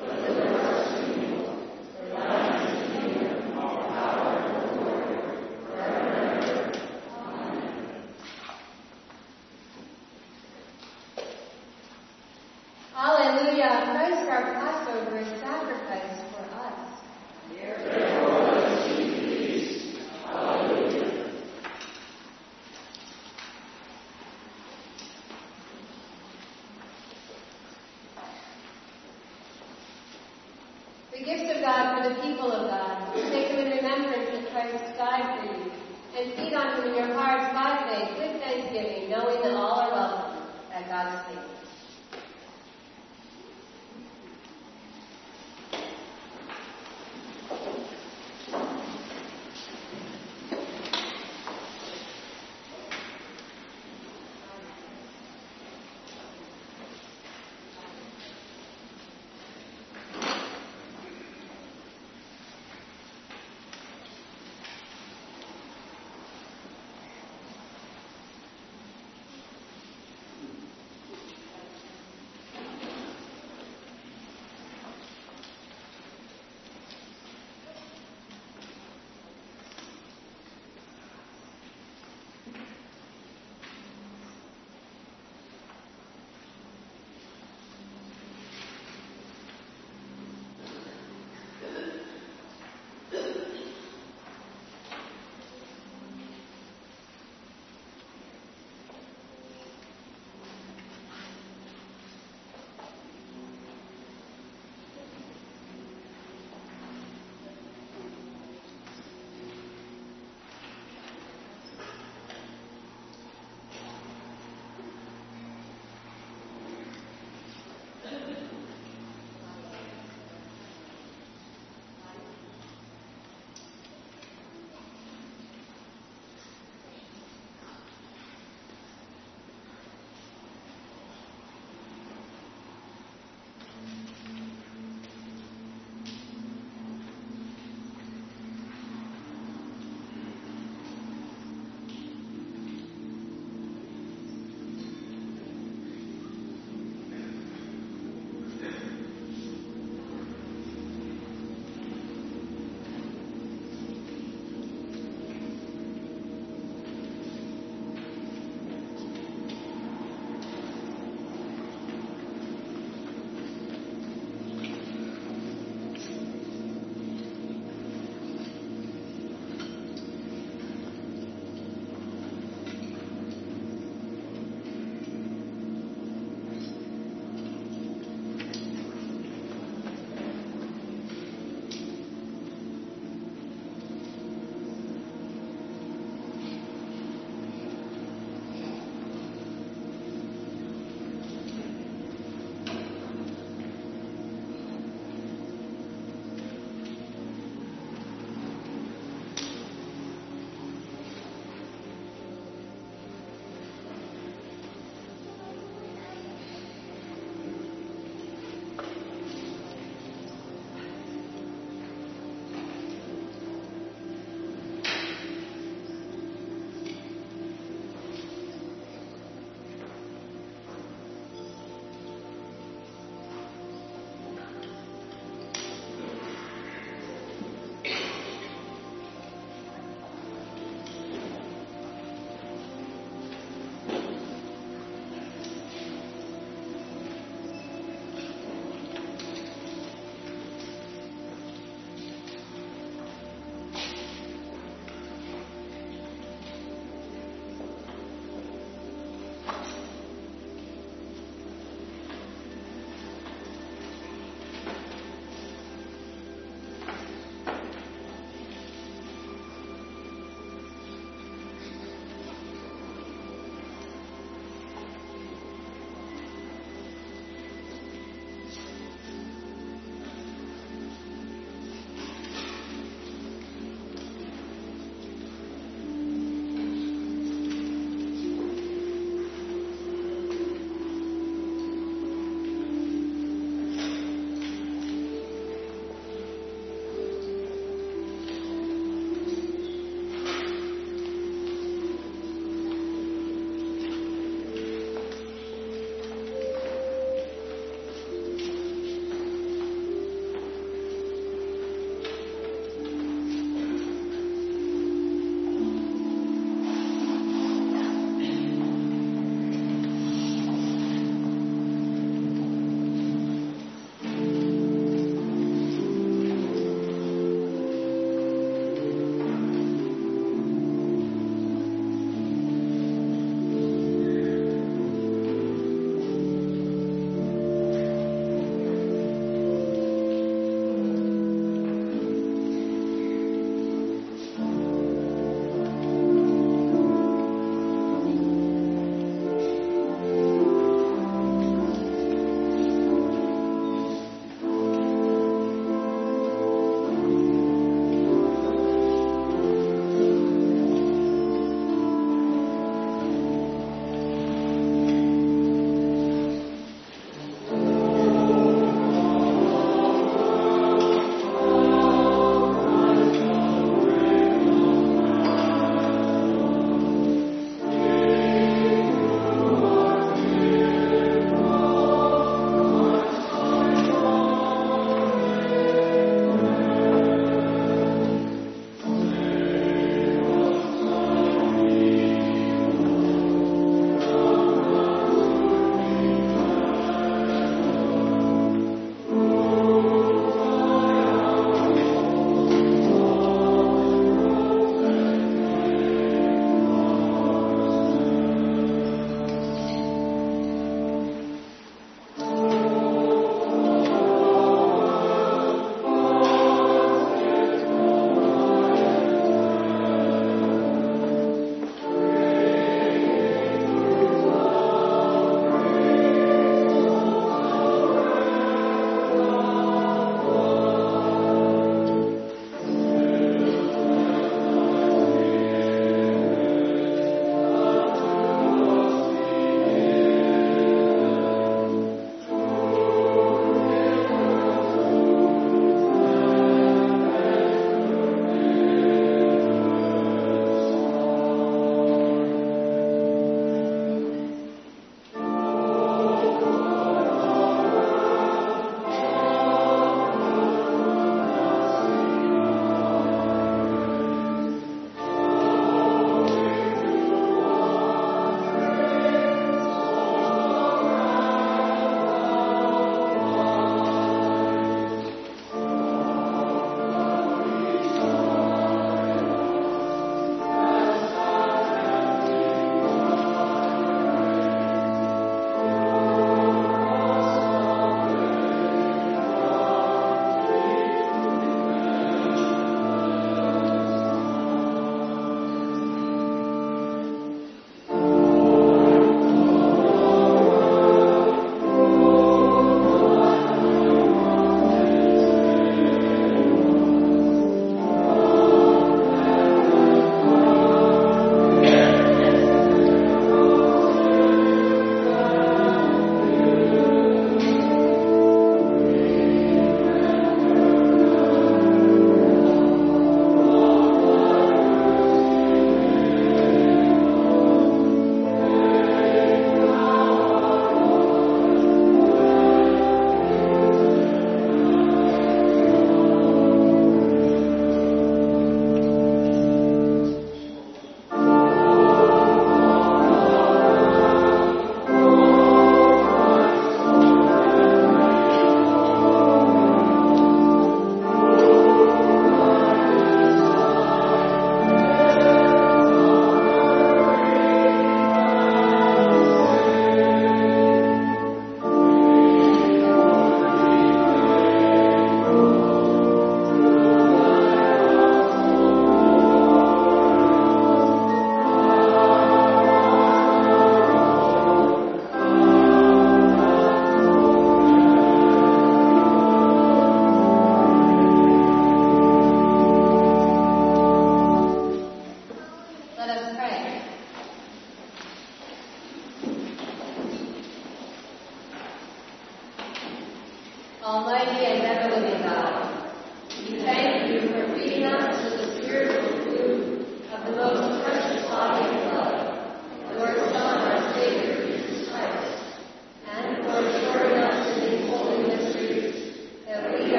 but 0.00 0.12
deliver 0.20 0.58
us 0.60 0.80
from 0.92 1.22
evil. 1.22 1.48
For 1.96 2.04
thine 2.12 2.60
is 2.60 2.72
the 2.76 2.86
kingdom, 2.92 3.36
the 3.40 3.60
power, 3.60 4.28
and 4.36 4.52
the 4.54 4.72
glory, 4.76 5.16
forever 5.64 6.08
and 6.12 6.44
ever. 6.44 6.72
Amen. 7.24 8.04
Hallelujah! 12.94 13.90
Christ 13.90 14.28
our 14.30 14.44
Passover 14.54 15.18
is 15.18 15.28
sacrificed 15.40 16.22
for 16.32 16.44
us. 16.54 16.80
The 31.12 31.18
gift 31.24 31.56
of 31.56 31.62
God 31.62 32.02
for 32.02 32.08
the 32.08 32.14
people 32.22 32.50
of 32.50 32.68
God. 32.70 33.14
Take 33.14 33.48
them 33.48 33.66
in 33.66 33.83
remembrance 33.94 34.30
that 34.30 34.50
Christ 34.50 34.98
died 34.98 35.38
for 35.38 35.46
you, 35.46 35.72
and 36.18 36.32
feed 36.34 36.54
on 36.54 36.76
him 36.76 36.88
in 36.88 36.94
your 36.94 37.14
hearts 37.14 37.52
by 37.54 37.70
faith 37.88 38.18
with 38.18 38.42
thanksgiving, 38.42 39.10
knowing 39.10 39.42
that 39.42 39.54
all 39.54 39.80
are 39.80 39.90
welcome 39.90 40.42
at 40.72 40.88
God's 40.88 41.26
table. 41.28 41.53